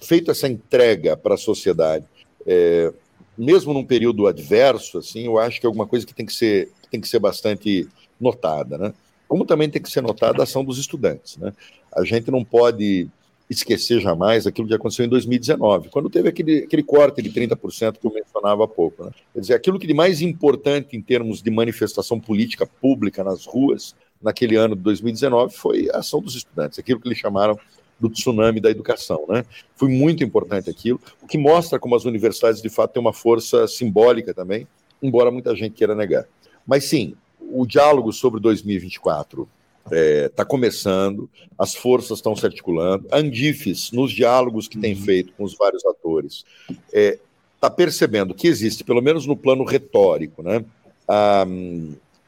feito 0.02 0.32
essa 0.32 0.48
entrega 0.48 1.18
para 1.18 1.36
a 1.36 1.38
sociedade. 1.38 2.06
É, 2.46 2.94
mesmo 3.38 3.74
num 3.74 3.86
período 3.86 4.28
adverso, 4.28 5.00
assim, 5.00 5.26
eu 5.26 5.38
acho 5.38 5.60
que 5.60 5.66
é 5.66 5.68
alguma 5.68 5.88
coisa 5.88 6.06
que 6.06 6.14
tem 6.14 6.26
que 6.26 6.34
ser, 6.34 6.72
tem 6.90 7.02
que 7.02 7.08
ser 7.08 7.20
bastante 7.20 7.88
notada, 8.20 8.78
né? 8.78 8.94
Como 9.28 9.46
também 9.46 9.70
tem 9.70 9.82
que 9.82 9.90
ser 9.90 10.02
notada 10.02 10.42
a 10.42 10.44
ação 10.44 10.64
dos 10.64 10.78
estudantes, 10.78 11.38
né? 11.38 11.54
A 11.92 12.04
gente 12.04 12.30
não 12.30 12.44
pode 12.44 13.10
esquecer 13.52 14.00
jamais 14.00 14.48
aquilo 14.48 14.66
que 14.66 14.74
aconteceu 14.74 15.06
em 15.06 15.10
2019, 15.10 15.90
quando 15.90 16.10
teve 16.10 16.30
aquele, 16.30 16.60
aquele 16.60 16.84
corte 16.84 17.22
de 17.22 17.30
30% 17.30 17.98
que 18.00 18.08
eu 18.08 18.14
mencionava 18.14 18.64
há 18.64 18.68
pouco. 18.68 19.04
Né? 19.04 19.12
Quer 19.34 19.40
dizer, 19.42 19.54
aquilo 19.54 19.78
que 19.78 19.86
de 19.86 19.94
mais 19.94 20.22
importante 20.22 20.96
em 20.96 21.02
termos 21.02 21.42
de 21.42 21.52
manifestação 21.52 22.18
política 22.18 22.66
pública 22.66 23.24
nas 23.24 23.46
ruas 23.46 23.94
naquele 24.22 24.56
ano 24.56 24.74
de 24.74 24.82
2019 24.82 25.54
foi 25.54 25.90
a 25.92 25.98
ação 25.98 26.22
dos 26.22 26.36
estudantes, 26.36 26.80
aquilo 26.80 27.00
que 27.02 27.08
eles 27.10 27.18
chamaram 27.18 27.60
do 28.00 28.10
tsunami 28.10 28.62
da 28.62 28.72
educação. 28.72 29.26
Né? 29.28 29.44
Foi 29.76 29.90
muito 29.90 30.24
importante 30.24 30.70
aquilo, 30.70 31.00
o 31.22 31.28
que 31.28 31.38
mostra 31.38 31.78
como 31.78 31.96
as 31.96 32.06
universidades 32.06 32.62
de 32.62 32.70
fato 32.70 32.94
têm 32.94 33.02
uma 33.02 33.14
força 33.14 33.68
simbólica 33.68 34.34
também, 34.34 34.66
embora 35.04 35.30
muita 35.30 35.54
gente 35.56 35.74
queira 35.74 35.94
negar. 35.94 36.26
Mas 36.66 36.86
sim, 36.86 37.16
o 37.38 37.66
diálogo 37.66 38.14
sobre 38.14 38.40
2024 38.40 39.48
está 39.86 39.96
é, 39.96 40.30
tá 40.30 40.46
começando, 40.46 41.30
as 41.58 41.76
forças 41.76 42.18
estão 42.20 42.36
se 42.36 42.46
articulando. 42.46 43.08
Andifes, 43.12 43.92
nos 43.92 44.12
diálogos 44.12 44.68
que 44.68 44.78
tem 44.78 44.94
uhum. 44.94 45.02
feito 45.02 45.34
com 45.34 45.44
os 45.44 45.56
vários 45.56 45.86
atores, 45.86 46.46
está 46.70 46.80
é, 46.94 47.20
tá 47.60 47.70
percebendo 47.70 48.34
que 48.34 48.48
existe, 48.48 48.84
pelo 48.84 49.02
menos 49.02 49.26
no 49.26 49.36
plano 49.36 49.64
retórico, 49.64 50.42
né, 50.42 50.64
a, 51.08 51.46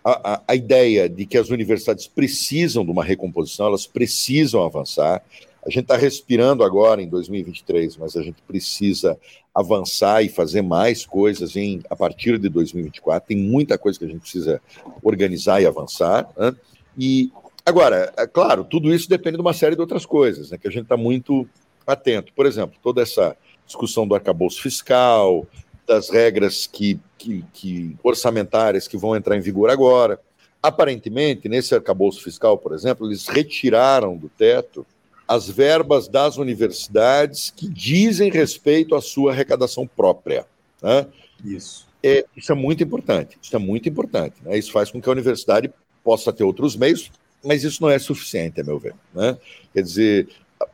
a, 0.04 0.42
a, 0.48 0.56
ideia 0.56 1.08
de 1.08 1.26
que 1.26 1.38
as 1.38 1.50
universidades 1.50 2.08
precisam 2.08 2.84
de 2.84 2.92
uma 2.92 3.04
recomposição, 3.04 3.68
elas 3.68 3.88
precisam 3.88 4.64
avançar. 4.64 5.24
A 5.66 5.70
gente 5.70 5.84
está 5.84 5.96
respirando 5.96 6.62
agora 6.62 7.02
em 7.02 7.08
2023, 7.08 7.96
mas 7.96 8.18
a 8.18 8.22
gente 8.22 8.42
precisa 8.46 9.18
avançar 9.56 10.22
e 10.22 10.28
fazer 10.28 10.62
mais 10.62 11.06
coisas 11.06 11.56
em, 11.56 11.82
a 11.90 11.96
partir 11.96 12.38
de 12.38 12.50
2024. 12.50 13.30
Tem 13.30 13.38
muita 13.38 13.78
coisa 13.78 13.98
que 13.98 14.04
a 14.04 14.08
gente 14.08 14.20
precisa 14.20 14.60
organizar 15.02 15.62
e 15.62 15.66
avançar. 15.66 16.28
Né? 16.36 16.54
E 16.98 17.32
agora, 17.66 18.14
é 18.18 18.28
claro, 18.28 18.64
tudo 18.64 18.94
isso 18.94 19.10
depende 19.10 19.38
de 19.38 19.42
uma 19.42 19.54
série 19.54 19.76
de 19.76 19.82
outras 19.82 20.06
coisas, 20.06 20.52
né, 20.52 20.58
que 20.58 20.68
a 20.68 20.72
gente 20.72 20.84
está 20.84 20.98
muito 20.98 21.48
atento. 21.86 22.32
Por 22.34 22.46
exemplo, 22.46 22.78
toda 22.82 23.02
essa 23.02 23.36
discussão 23.66 24.08
do 24.08 24.16
arcabouço 24.16 24.62
fiscal, 24.62 25.48
das 25.88 26.10
regras 26.10 26.68
que, 26.68 27.00
que, 27.18 27.44
que 27.54 27.96
orçamentárias 28.04 28.88
que 28.88 28.98
vão 28.98 29.16
entrar 29.16 29.38
em 29.38 29.42
vigor 29.42 29.70
agora. 29.70 30.20
Aparentemente, 30.62 31.50
nesse 31.50 31.76
arcabouço 31.76 32.24
fiscal, 32.24 32.58
por 32.58 32.74
exemplo, 32.74 33.08
eles 33.08 33.28
retiraram 33.28 34.16
do 34.16 34.30
teto 34.30 34.86
as 35.28 35.50
verbas 35.50 36.08
das 36.08 36.38
universidades 36.38 37.52
que 37.56 37.68
dizem 37.68 38.30
respeito 38.30 38.96
à 38.96 39.02
sua 39.02 39.32
arrecadação 39.32 39.88
própria. 39.88 40.46
Né? 40.82 41.06
Isso. 41.44 41.88
É, 42.02 42.26
isso 42.36 42.52
é 42.52 42.56
muito 42.56 42.84
importante. 42.84 43.38
Isso 43.42 43.56
é 43.56 43.60
muito 43.60 43.88
importante. 43.88 44.36
Né? 44.44 44.58
Isso 44.58 44.72
faz 44.72 44.92
com 44.92 45.02
que 45.02 45.10
a 45.10 45.12
universidade 45.12 45.72
possa 46.04 46.32
ter 46.34 46.44
outros 46.44 46.76
meios, 46.76 47.10
mas 47.44 47.64
isso 47.64 47.82
não 47.82 47.90
é 47.90 48.00
suficiente, 48.00 48.62
a 48.62 48.64
meu 48.64 48.80
ver. 48.80 48.96
Né? 49.14 49.38
Quer 49.74 49.82
dizer, 49.82 50.30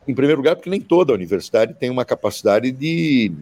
em 0.06 0.14
primeiro 0.14 0.40
lugar, 0.40 0.56
porque 0.56 0.70
nem 0.70 0.80
toda 0.80 1.12
universidade 1.12 1.74
tem 1.74 1.90
uma 1.90 2.04
capacidade 2.04 2.70
de, 2.70 3.32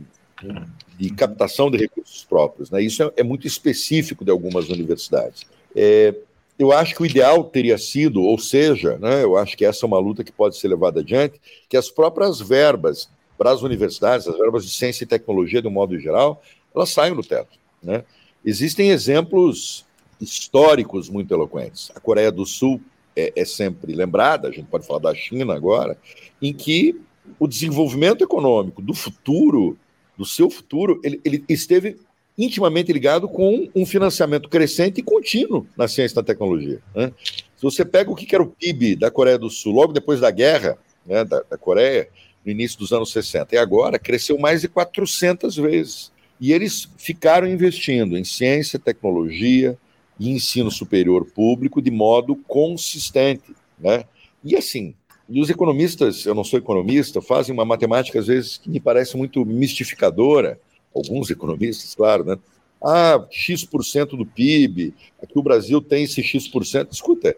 de 0.98 1.10
captação 1.10 1.70
de 1.70 1.78
recursos 1.78 2.24
próprios. 2.24 2.70
Né? 2.70 2.82
Isso 2.82 3.02
é, 3.02 3.12
é 3.18 3.22
muito 3.22 3.46
específico 3.46 4.24
de 4.24 4.30
algumas 4.30 4.68
universidades. 4.68 5.46
É, 5.74 6.14
eu 6.58 6.72
acho 6.72 6.94
que 6.94 7.02
o 7.02 7.06
ideal 7.06 7.44
teria 7.44 7.78
sido, 7.78 8.20
ou 8.22 8.36
seja, 8.36 8.98
né, 8.98 9.22
eu 9.22 9.36
acho 9.36 9.56
que 9.56 9.64
essa 9.64 9.84
é 9.84 9.86
uma 9.86 9.98
luta 9.98 10.24
que 10.24 10.32
pode 10.32 10.56
ser 10.56 10.66
levada 10.66 11.00
adiante, 11.00 11.40
que 11.68 11.76
as 11.76 11.88
próprias 11.88 12.40
verbas 12.40 13.08
para 13.36 13.52
as 13.52 13.62
universidades, 13.62 14.26
as 14.26 14.36
verbas 14.36 14.64
de 14.64 14.72
ciência 14.72 15.04
e 15.04 15.06
tecnologia, 15.06 15.62
de 15.62 15.68
um 15.68 15.70
modo 15.70 15.96
geral, 15.98 16.42
elas 16.74 16.90
saiam 16.90 17.14
do 17.14 17.22
teto. 17.22 17.56
Né? 17.80 18.04
Existem 18.44 18.90
exemplos 18.90 19.86
históricos 20.20 21.08
muito 21.08 21.32
eloquentes. 21.32 21.92
A 21.94 22.00
Coreia 22.00 22.32
do 22.32 22.44
Sul 22.44 22.80
é, 23.18 23.32
é 23.34 23.44
sempre 23.44 23.92
lembrada, 23.92 24.46
a 24.46 24.52
gente 24.52 24.66
pode 24.66 24.86
falar 24.86 25.00
da 25.00 25.14
China 25.14 25.54
agora, 25.54 25.98
em 26.40 26.52
que 26.52 26.94
o 27.38 27.48
desenvolvimento 27.48 28.22
econômico 28.22 28.80
do 28.80 28.94
futuro, 28.94 29.76
do 30.16 30.24
seu 30.24 30.48
futuro, 30.48 31.00
ele, 31.02 31.20
ele 31.24 31.44
esteve 31.48 31.96
intimamente 32.38 32.92
ligado 32.92 33.28
com 33.28 33.68
um 33.74 33.84
financiamento 33.84 34.48
crescente 34.48 34.98
e 34.98 35.02
contínuo 35.02 35.66
na 35.76 35.88
ciência 35.88 36.14
e 36.14 36.16
na 36.16 36.22
tecnologia. 36.22 36.80
Né? 36.94 37.12
Se 37.56 37.62
você 37.62 37.84
pega 37.84 38.08
o 38.10 38.14
que 38.14 38.32
era 38.32 38.42
o 38.42 38.46
PIB 38.46 38.94
da 38.94 39.10
Coreia 39.10 39.36
do 39.36 39.50
Sul 39.50 39.74
logo 39.74 39.92
depois 39.92 40.20
da 40.20 40.30
guerra 40.30 40.78
né, 41.04 41.24
da, 41.24 41.42
da 41.42 41.58
Coreia, 41.58 42.08
no 42.44 42.52
início 42.52 42.78
dos 42.78 42.92
anos 42.92 43.10
60, 43.10 43.56
e 43.56 43.58
agora 43.58 43.98
cresceu 43.98 44.38
mais 44.38 44.60
de 44.60 44.68
400 44.68 45.56
vezes. 45.56 46.12
E 46.40 46.52
eles 46.52 46.88
ficaram 46.96 47.48
investindo 47.48 48.16
em 48.16 48.22
ciência, 48.22 48.78
tecnologia 48.78 49.76
e 50.18 50.30
ensino 50.30 50.70
superior 50.70 51.24
público 51.24 51.80
de 51.80 51.90
modo 51.90 52.36
consistente. 52.36 53.54
Né? 53.78 54.04
E 54.44 54.56
assim, 54.56 54.94
e 55.28 55.40
os 55.40 55.50
economistas, 55.50 56.24
eu 56.24 56.34
não 56.34 56.42
sou 56.42 56.58
economista, 56.58 57.20
fazem 57.20 57.52
uma 57.52 57.64
matemática 57.64 58.18
às 58.18 58.26
vezes 58.26 58.56
que 58.56 58.70
me 58.70 58.80
parece 58.80 59.16
muito 59.16 59.44
mistificadora, 59.44 60.58
alguns 60.94 61.30
economistas, 61.30 61.94
claro, 61.94 62.24
né? 62.24 62.38
Ah, 62.82 63.26
X% 63.30 64.16
do 64.16 64.24
PIB, 64.24 64.94
aqui 65.22 65.38
o 65.38 65.42
Brasil 65.42 65.80
tem 65.80 66.04
esse 66.04 66.22
X%. 66.22 66.92
Escuta, 66.92 67.36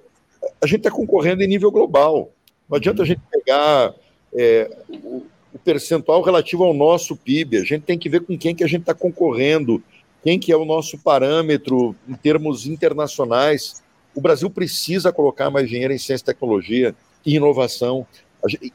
a 0.62 0.66
gente 0.66 0.80
está 0.80 0.90
concorrendo 0.90 1.42
em 1.42 1.48
nível 1.48 1.70
global. 1.70 2.30
Não 2.68 2.76
adianta 2.76 3.02
a 3.02 3.06
gente 3.06 3.22
pegar 3.30 3.94
é, 4.34 4.70
o, 4.88 5.24
o, 5.52 5.58
percentual 5.64 6.22
relativo 6.22 6.62
ao 6.62 6.74
nosso 6.74 7.16
PIB, 7.16 7.56
a 7.56 7.64
gente 7.64 7.82
tem 7.82 7.98
que 7.98 8.08
ver 8.08 8.20
com 8.20 8.38
quem 8.38 8.54
que 8.54 8.62
a 8.62 8.68
gente 8.68 8.82
está 8.82 8.94
concorrendo, 8.94 9.82
quem 10.22 10.38
que 10.38 10.52
é 10.52 10.56
o 10.56 10.64
nosso 10.64 10.98
parâmetro 10.98 11.94
em 12.08 12.14
termos 12.14 12.66
internacionais. 12.66 13.82
O 14.14 14.20
Brasil 14.20 14.50
precisa 14.50 15.12
colocar 15.12 15.50
mais 15.50 15.68
dinheiro 15.68 15.92
em 15.92 15.98
ciência 15.98 16.24
e 16.24 16.26
tecnologia 16.26 16.94
e 17.24 17.36
inovação. 17.36 18.06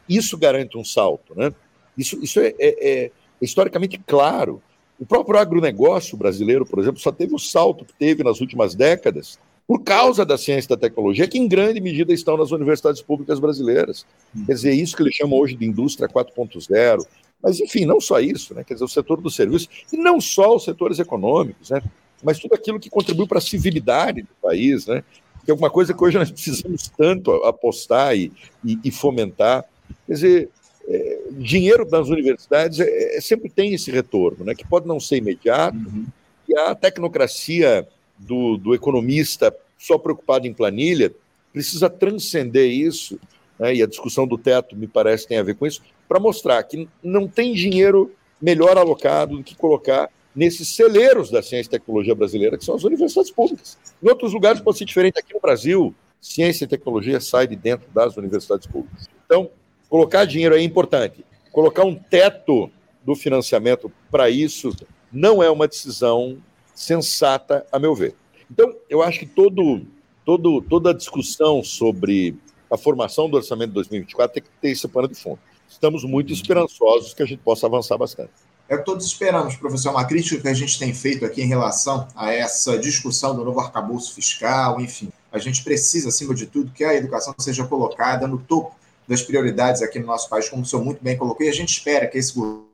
Isso 0.08 0.38
garante 0.38 0.78
um 0.78 0.84
salto, 0.84 1.36
né? 1.36 1.54
Isso, 1.98 2.22
isso 2.24 2.40
é, 2.40 2.54
é, 2.60 3.06
é 3.06 3.12
historicamente 3.42 3.98
claro. 4.06 4.62
O 5.00 5.06
próprio 5.06 5.38
agronegócio 5.38 6.18
brasileiro, 6.18 6.66
por 6.66 6.80
exemplo, 6.80 7.00
só 7.00 7.12
teve 7.12 7.36
o 7.36 7.40
salto 7.40 7.86
que 7.86 7.94
teve 7.94 8.24
nas 8.24 8.40
últimas 8.40 8.76
décadas 8.76 9.38
por 9.68 9.84
causa 9.84 10.26
da 10.26 10.38
ciência 10.38 10.68
e 10.68 10.76
da 10.76 10.78
tecnologia, 10.78 11.28
que 11.28 11.38
em 11.38 11.48
grande 11.48 11.82
medida 11.82 12.14
estão 12.14 12.38
nas 12.38 12.52
universidades 12.52 13.02
públicas 13.02 13.40
brasileiras. 13.40 14.06
Quer 14.46 14.54
dizer, 14.54 14.74
isso 14.74 14.96
que 14.96 15.02
ele 15.02 15.12
chama 15.12 15.36
hoje 15.36 15.56
de 15.56 15.66
indústria 15.66 16.08
4.0. 16.08 17.06
Mas, 17.42 17.60
enfim, 17.60 17.86
não 17.86 18.00
só 18.00 18.20
isso, 18.20 18.54
né? 18.54 18.64
quer 18.64 18.76
dizer, 18.76 18.86
o 18.86 18.90
setor 18.90 19.20
do 19.22 19.30
serviço, 19.30 19.68
e 19.92 19.98
não 19.98 20.22
só 20.22 20.56
os 20.56 20.64
setores 20.64 21.00
econômicos, 21.00 21.70
né? 21.70 21.82
mas 22.24 22.40
tudo 22.40 22.54
aquilo 22.56 22.80
que 22.80 22.90
contribui 22.90 23.28
para 23.28 23.40
a 23.40 23.42
civilidade 23.42 24.22
do 24.22 24.30
país, 24.42 24.86
né? 24.86 25.04
que 25.44 25.52
é 25.52 25.54
alguma 25.54 25.70
coisa 25.70 25.94
que 25.94 26.04
hoje 26.04 26.18
nós 26.18 26.32
precisamos 26.32 26.88
tanto 26.98 27.32
apostar 27.44 28.16
e, 28.16 28.32
e, 28.64 28.80
e 28.84 28.92
fomentar. 28.92 29.66
Quer 30.08 30.14
dizer, 30.14 30.50
é, 30.88 31.20
dinheiro 31.32 31.86
das 31.86 32.10
universidades 32.10 32.80
é, 32.80 33.18
é, 33.18 33.22
sempre 33.22 33.50
tem 33.50 33.74
esse 33.74 33.92
retorno, 33.92 34.46
né, 34.46 34.54
que 34.54 34.68
pode 34.68 34.88
não 34.88 35.00
ser 35.00 35.18
imediato, 35.18 35.78
uhum. 35.78 36.06
e 36.48 36.58
a 36.58 36.76
tecnocracia 36.76 37.88
do, 38.18 38.58
do, 38.58 38.74
economista 38.74 39.56
só 39.78 39.98
preocupado 39.98 40.48
em 40.48 40.54
planilha 40.54 41.14
precisa 41.52 41.90
transcender 41.90 42.70
isso, 42.70 43.20
né, 43.60 43.76
e 43.76 43.84
a 43.84 43.88
discussão 43.88 44.28
do 44.28 44.38
teto 44.38 44.76
me 44.76 44.88
parece 44.88 45.28
tem 45.28 45.38
a 45.38 45.44
ver 45.44 45.56
com 45.56 45.66
isso, 45.66 45.82
para 46.08 46.20
mostrar 46.20 46.62
que 46.64 46.88
não 47.04 47.28
tem 47.28 47.54
dinheiro 47.54 48.12
melhor 48.42 48.78
alocado 48.78 49.38
do 49.38 49.44
que 49.44 49.56
colocar 49.56 50.10
nesses 50.36 50.68
celeiros 50.68 51.32
da 51.32 51.42
ciência 51.42 51.70
e 51.70 51.72
tecnologia 51.72 52.14
brasileira, 52.14 52.58
que 52.58 52.66
são 52.66 52.76
as 52.76 52.84
universidades 52.84 53.32
públicas. 53.32 53.78
Em 54.04 54.10
outros 54.10 54.34
lugares 54.34 54.60
pode 54.60 54.78
ser 54.78 54.86
diferente. 54.86 55.18
Aqui 55.18 55.34
no 55.34 55.40
Brasil, 55.40 55.96
ciência 56.20 56.66
e 56.66 56.68
tecnologia 56.68 57.20
sai 57.22 57.48
de 57.48 57.56
dentro 57.56 57.90
das 57.94 58.18
universidades 58.18 58.68
públicas. 58.68 59.08
Então, 59.26 59.50
colocar 59.90 60.26
dinheiro 60.26 60.56
é 60.56 60.62
importante. 60.62 61.26
Colocar 61.52 61.86
um 61.86 61.96
teto 61.96 62.70
do 63.06 63.16
financiamento 63.16 63.90
para 64.12 64.30
isso 64.30 64.76
não 65.12 65.42
é 65.42 65.50
uma 65.50 65.68
decisão 65.68 66.38
sensata, 66.76 67.66
a 67.72 67.80
meu 67.80 67.96
ver. 67.96 68.14
Então, 68.52 68.76
eu 68.90 69.02
acho 69.02 69.20
que 69.20 69.26
todo, 69.26 69.82
todo, 70.26 70.62
toda 70.62 70.92
a 70.92 70.94
discussão 70.94 71.64
sobre 71.64 72.38
a 72.70 72.78
formação 72.78 73.30
do 73.30 73.38
orçamento 73.38 73.70
de 73.70 73.76
2024 73.76 74.34
tem 74.34 74.44
que 74.44 74.50
ter 74.62 74.70
esse 74.70 74.88
pano 74.88 75.08
de 75.08 75.16
fundo. 75.16 75.40
Estamos 75.68 76.04
muito 76.04 76.32
esperançosos 76.32 77.14
que 77.14 77.24
a 77.24 77.26
gente 77.26 77.40
possa 77.40 77.66
avançar 77.66 77.98
bastante. 77.98 78.32
É 78.68 78.76
o 78.76 78.80
que 78.80 78.86
todos 78.86 79.06
esperamos, 79.06 79.56
professor. 79.56 79.92
Uma 79.92 80.06
crítica 80.06 80.42
que 80.42 80.48
a 80.48 80.54
gente 80.54 80.78
tem 80.80 80.94
feito 80.94 81.24
aqui 81.24 81.42
em 81.42 81.48
relação 81.48 82.08
a 82.16 82.34
essa 82.34 82.78
discussão 82.78 83.36
do 83.36 83.46
novo 83.46 83.60
arcabouço 83.60 84.14
fiscal, 84.14 84.82
enfim. 84.82 85.10
A 85.32 85.38
gente 85.38 85.64
precisa, 85.64 86.10
acima 86.10 86.34
de 86.34 86.48
tudo, 86.48 86.72
que 86.72 86.84
a 86.84 86.96
educação 86.96 87.34
seja 87.38 87.66
colocada 87.66 88.28
no 88.28 88.40
topo 88.40 88.76
das 89.08 89.22
prioridades 89.22 89.84
aqui 89.84 90.00
no 90.00 90.08
nosso 90.08 90.28
país, 90.30 90.50
como 90.50 90.64
o 90.64 90.66
senhor 90.66 90.84
muito 90.84 91.04
bem 91.04 91.16
colocou, 91.16 91.46
e 91.46 91.50
a 91.50 91.54
gente 91.54 91.70
espera 91.70 92.08
que 92.08 92.18
esse 92.18 92.34
governo 92.34 92.65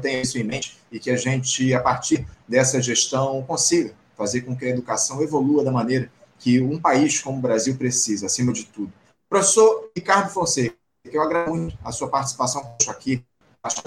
tenha 0.00 0.20
isso 0.20 0.38
em 0.38 0.44
mente 0.44 0.76
e 0.92 0.98
que 0.98 1.10
a 1.10 1.16
gente, 1.16 1.72
a 1.72 1.80
partir 1.80 2.26
dessa 2.46 2.80
gestão, 2.82 3.42
consiga 3.42 3.94
fazer 4.16 4.42
com 4.42 4.54
que 4.54 4.64
a 4.64 4.68
educação 4.68 5.22
evolua 5.22 5.64
da 5.64 5.72
maneira 5.72 6.10
que 6.38 6.60
um 6.60 6.78
país 6.78 7.20
como 7.20 7.38
o 7.38 7.40
Brasil 7.40 7.76
precisa, 7.76 8.26
acima 8.26 8.52
de 8.52 8.64
tudo. 8.64 8.92
Professor 9.28 9.90
Ricardo 9.96 10.30
Fonseca, 10.30 10.76
eu 11.04 11.22
agradeço 11.22 11.56
muito 11.56 11.78
a 11.82 11.90
sua 11.90 12.08
participação 12.08 12.76
aqui. 12.88 13.24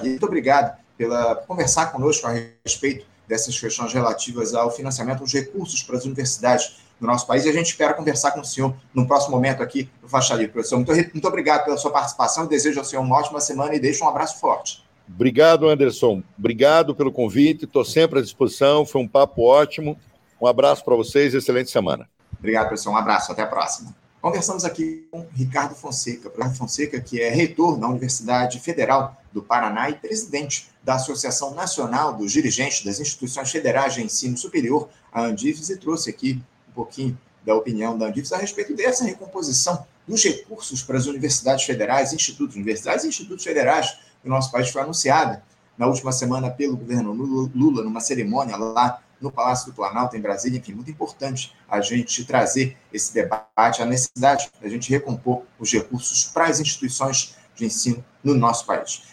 Muito 0.04 0.26
obrigado 0.26 0.78
pela 0.98 1.36
por 1.36 1.48
conversar 1.48 1.92
conosco 1.92 2.26
a 2.26 2.34
respeito 2.66 3.06
dessas 3.28 3.60
questões 3.60 3.94
relativas 3.94 4.56
ao 4.56 4.72
financiamento 4.72 5.20
dos 5.20 5.34
recursos 5.34 5.84
para 5.84 5.98
as 5.98 6.06
universidades 6.06 6.82
do 7.00 7.06
nosso 7.06 7.28
país. 7.28 7.46
E 7.46 7.50
a 7.50 7.54
gente 7.54 7.68
espera 7.68 7.94
conversar 7.94 8.32
com 8.32 8.40
o 8.40 8.46
senhor 8.46 8.76
no 8.94 9.08
próximo 9.08 9.36
momento 9.36 9.62
aqui 9.62 9.90
no 10.02 10.10
Faixa 10.10 10.34
Livre. 10.34 10.54
Professor, 10.54 10.78
muito, 10.78 10.92
muito 10.92 11.28
obrigado 11.28 11.66
pela 11.66 11.78
sua 11.78 11.92
participação. 11.92 12.48
Desejo 12.48 12.80
ao 12.80 12.86
senhor 12.86 13.04
uma 13.04 13.18
ótima 13.18 13.40
semana 13.40 13.76
e 13.76 13.80
deixo 13.80 14.04
um 14.04 14.10
abraço 14.10 14.40
forte. 14.40 14.87
Obrigado, 15.08 15.68
Anderson. 15.68 16.22
Obrigado 16.38 16.96
pelo 16.96 17.12
convite. 17.12 17.66
Estou 17.66 17.86
sempre 17.86 18.20
à 18.20 18.22
disposição. 18.22 18.86
Foi 18.86 19.02
um 19.02 19.08
papo 19.08 19.44
ótimo. 19.44 19.98
Um 20.42 20.48
abraço 20.48 20.84
para 20.84 20.96
vocês. 20.96 21.34
Excelente 21.34 21.72
semana. 21.72 22.08
Obrigado, 22.38 22.68
professor. 22.68 22.92
Um 22.92 22.98
abraço. 22.98 23.32
Até 23.32 23.42
a 23.42 23.48
próxima. 23.48 23.96
Conversamos 24.22 24.66
aqui 24.66 25.08
com 25.12 25.26
Ricardo 25.34 25.76
Fonseca, 25.76 26.30
Ricardo 26.30 26.56
Fonseca, 26.56 27.00
que 27.00 27.22
é 27.22 27.30
reitor 27.30 27.80
da 27.80 27.88
Universidade 27.88 28.60
Federal 28.60 29.16
do 29.32 29.42
Paraná 29.42 29.90
e 29.90 29.94
presidente 29.94 30.70
da 30.84 30.96
Associação 30.96 31.54
Nacional 31.54 32.14
dos 32.14 32.32
Dirigentes 32.32 32.84
das 32.84 33.00
Instituições 33.00 33.52
Federais 33.52 33.94
de 33.94 34.02
Ensino 34.02 34.36
Superior, 34.36 34.90
a 35.14 35.22
Andifes, 35.22 35.70
e 35.70 35.78
trouxe 35.78 36.10
aqui 36.10 36.42
um 36.68 36.72
pouquinho 36.74 37.18
da 37.46 37.56
opinião 37.56 37.98
da 37.98 38.08
Andifes 38.08 38.34
a 38.34 38.38
respeito 38.38 38.76
dessa 38.76 39.06
recomposição 39.06 39.86
dos 40.08 40.24
recursos 40.24 40.82
para 40.82 40.98
as 40.98 41.06
universidades 41.06 41.66
federais, 41.66 42.12
institutos, 42.12 42.56
universidades 42.56 43.06
e 43.06 43.10
institutos 43.10 43.44
federais 43.44 43.98
do 44.28 44.30
nosso 44.30 44.52
país 44.52 44.70
foi 44.70 44.82
anunciada 44.82 45.42
na 45.78 45.88
última 45.88 46.12
semana 46.12 46.50
pelo 46.50 46.76
governo 46.76 47.14
Lula, 47.14 47.84
numa 47.84 48.00
cerimônia 48.00 48.58
lá 48.58 49.00
no 49.20 49.32
Palácio 49.32 49.68
do 49.68 49.74
Planalto, 49.74 50.16
em 50.16 50.22
Brasília. 50.22 50.60
Enfim, 50.60 50.74
muito 50.74 50.92
importante 50.92 51.54
a 51.68 51.82
gente 51.82 52.24
trazer 52.26 52.78
esse 52.94 53.14
debate, 53.14 53.82
a 53.82 53.86
necessidade 53.86 54.50
da 54.62 54.70
gente 54.70 54.90
recompor 54.90 55.44
os 55.60 55.72
recursos 55.72 56.26
para 56.26 56.46
as 56.46 56.60
instituições 56.60 57.36
de 57.56 57.66
ensino 57.66 58.04
no 58.24 58.36
nosso 58.36 58.66
país. 58.66 59.04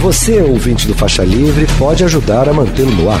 Você, 0.00 0.40
ouvinte 0.40 0.86
do 0.86 0.94
Faixa 0.94 1.24
Livre, 1.24 1.66
pode 1.78 2.04
ajudar 2.04 2.48
a 2.48 2.52
mantê-lo 2.52 2.90
no 2.90 3.10
ar. 3.10 3.20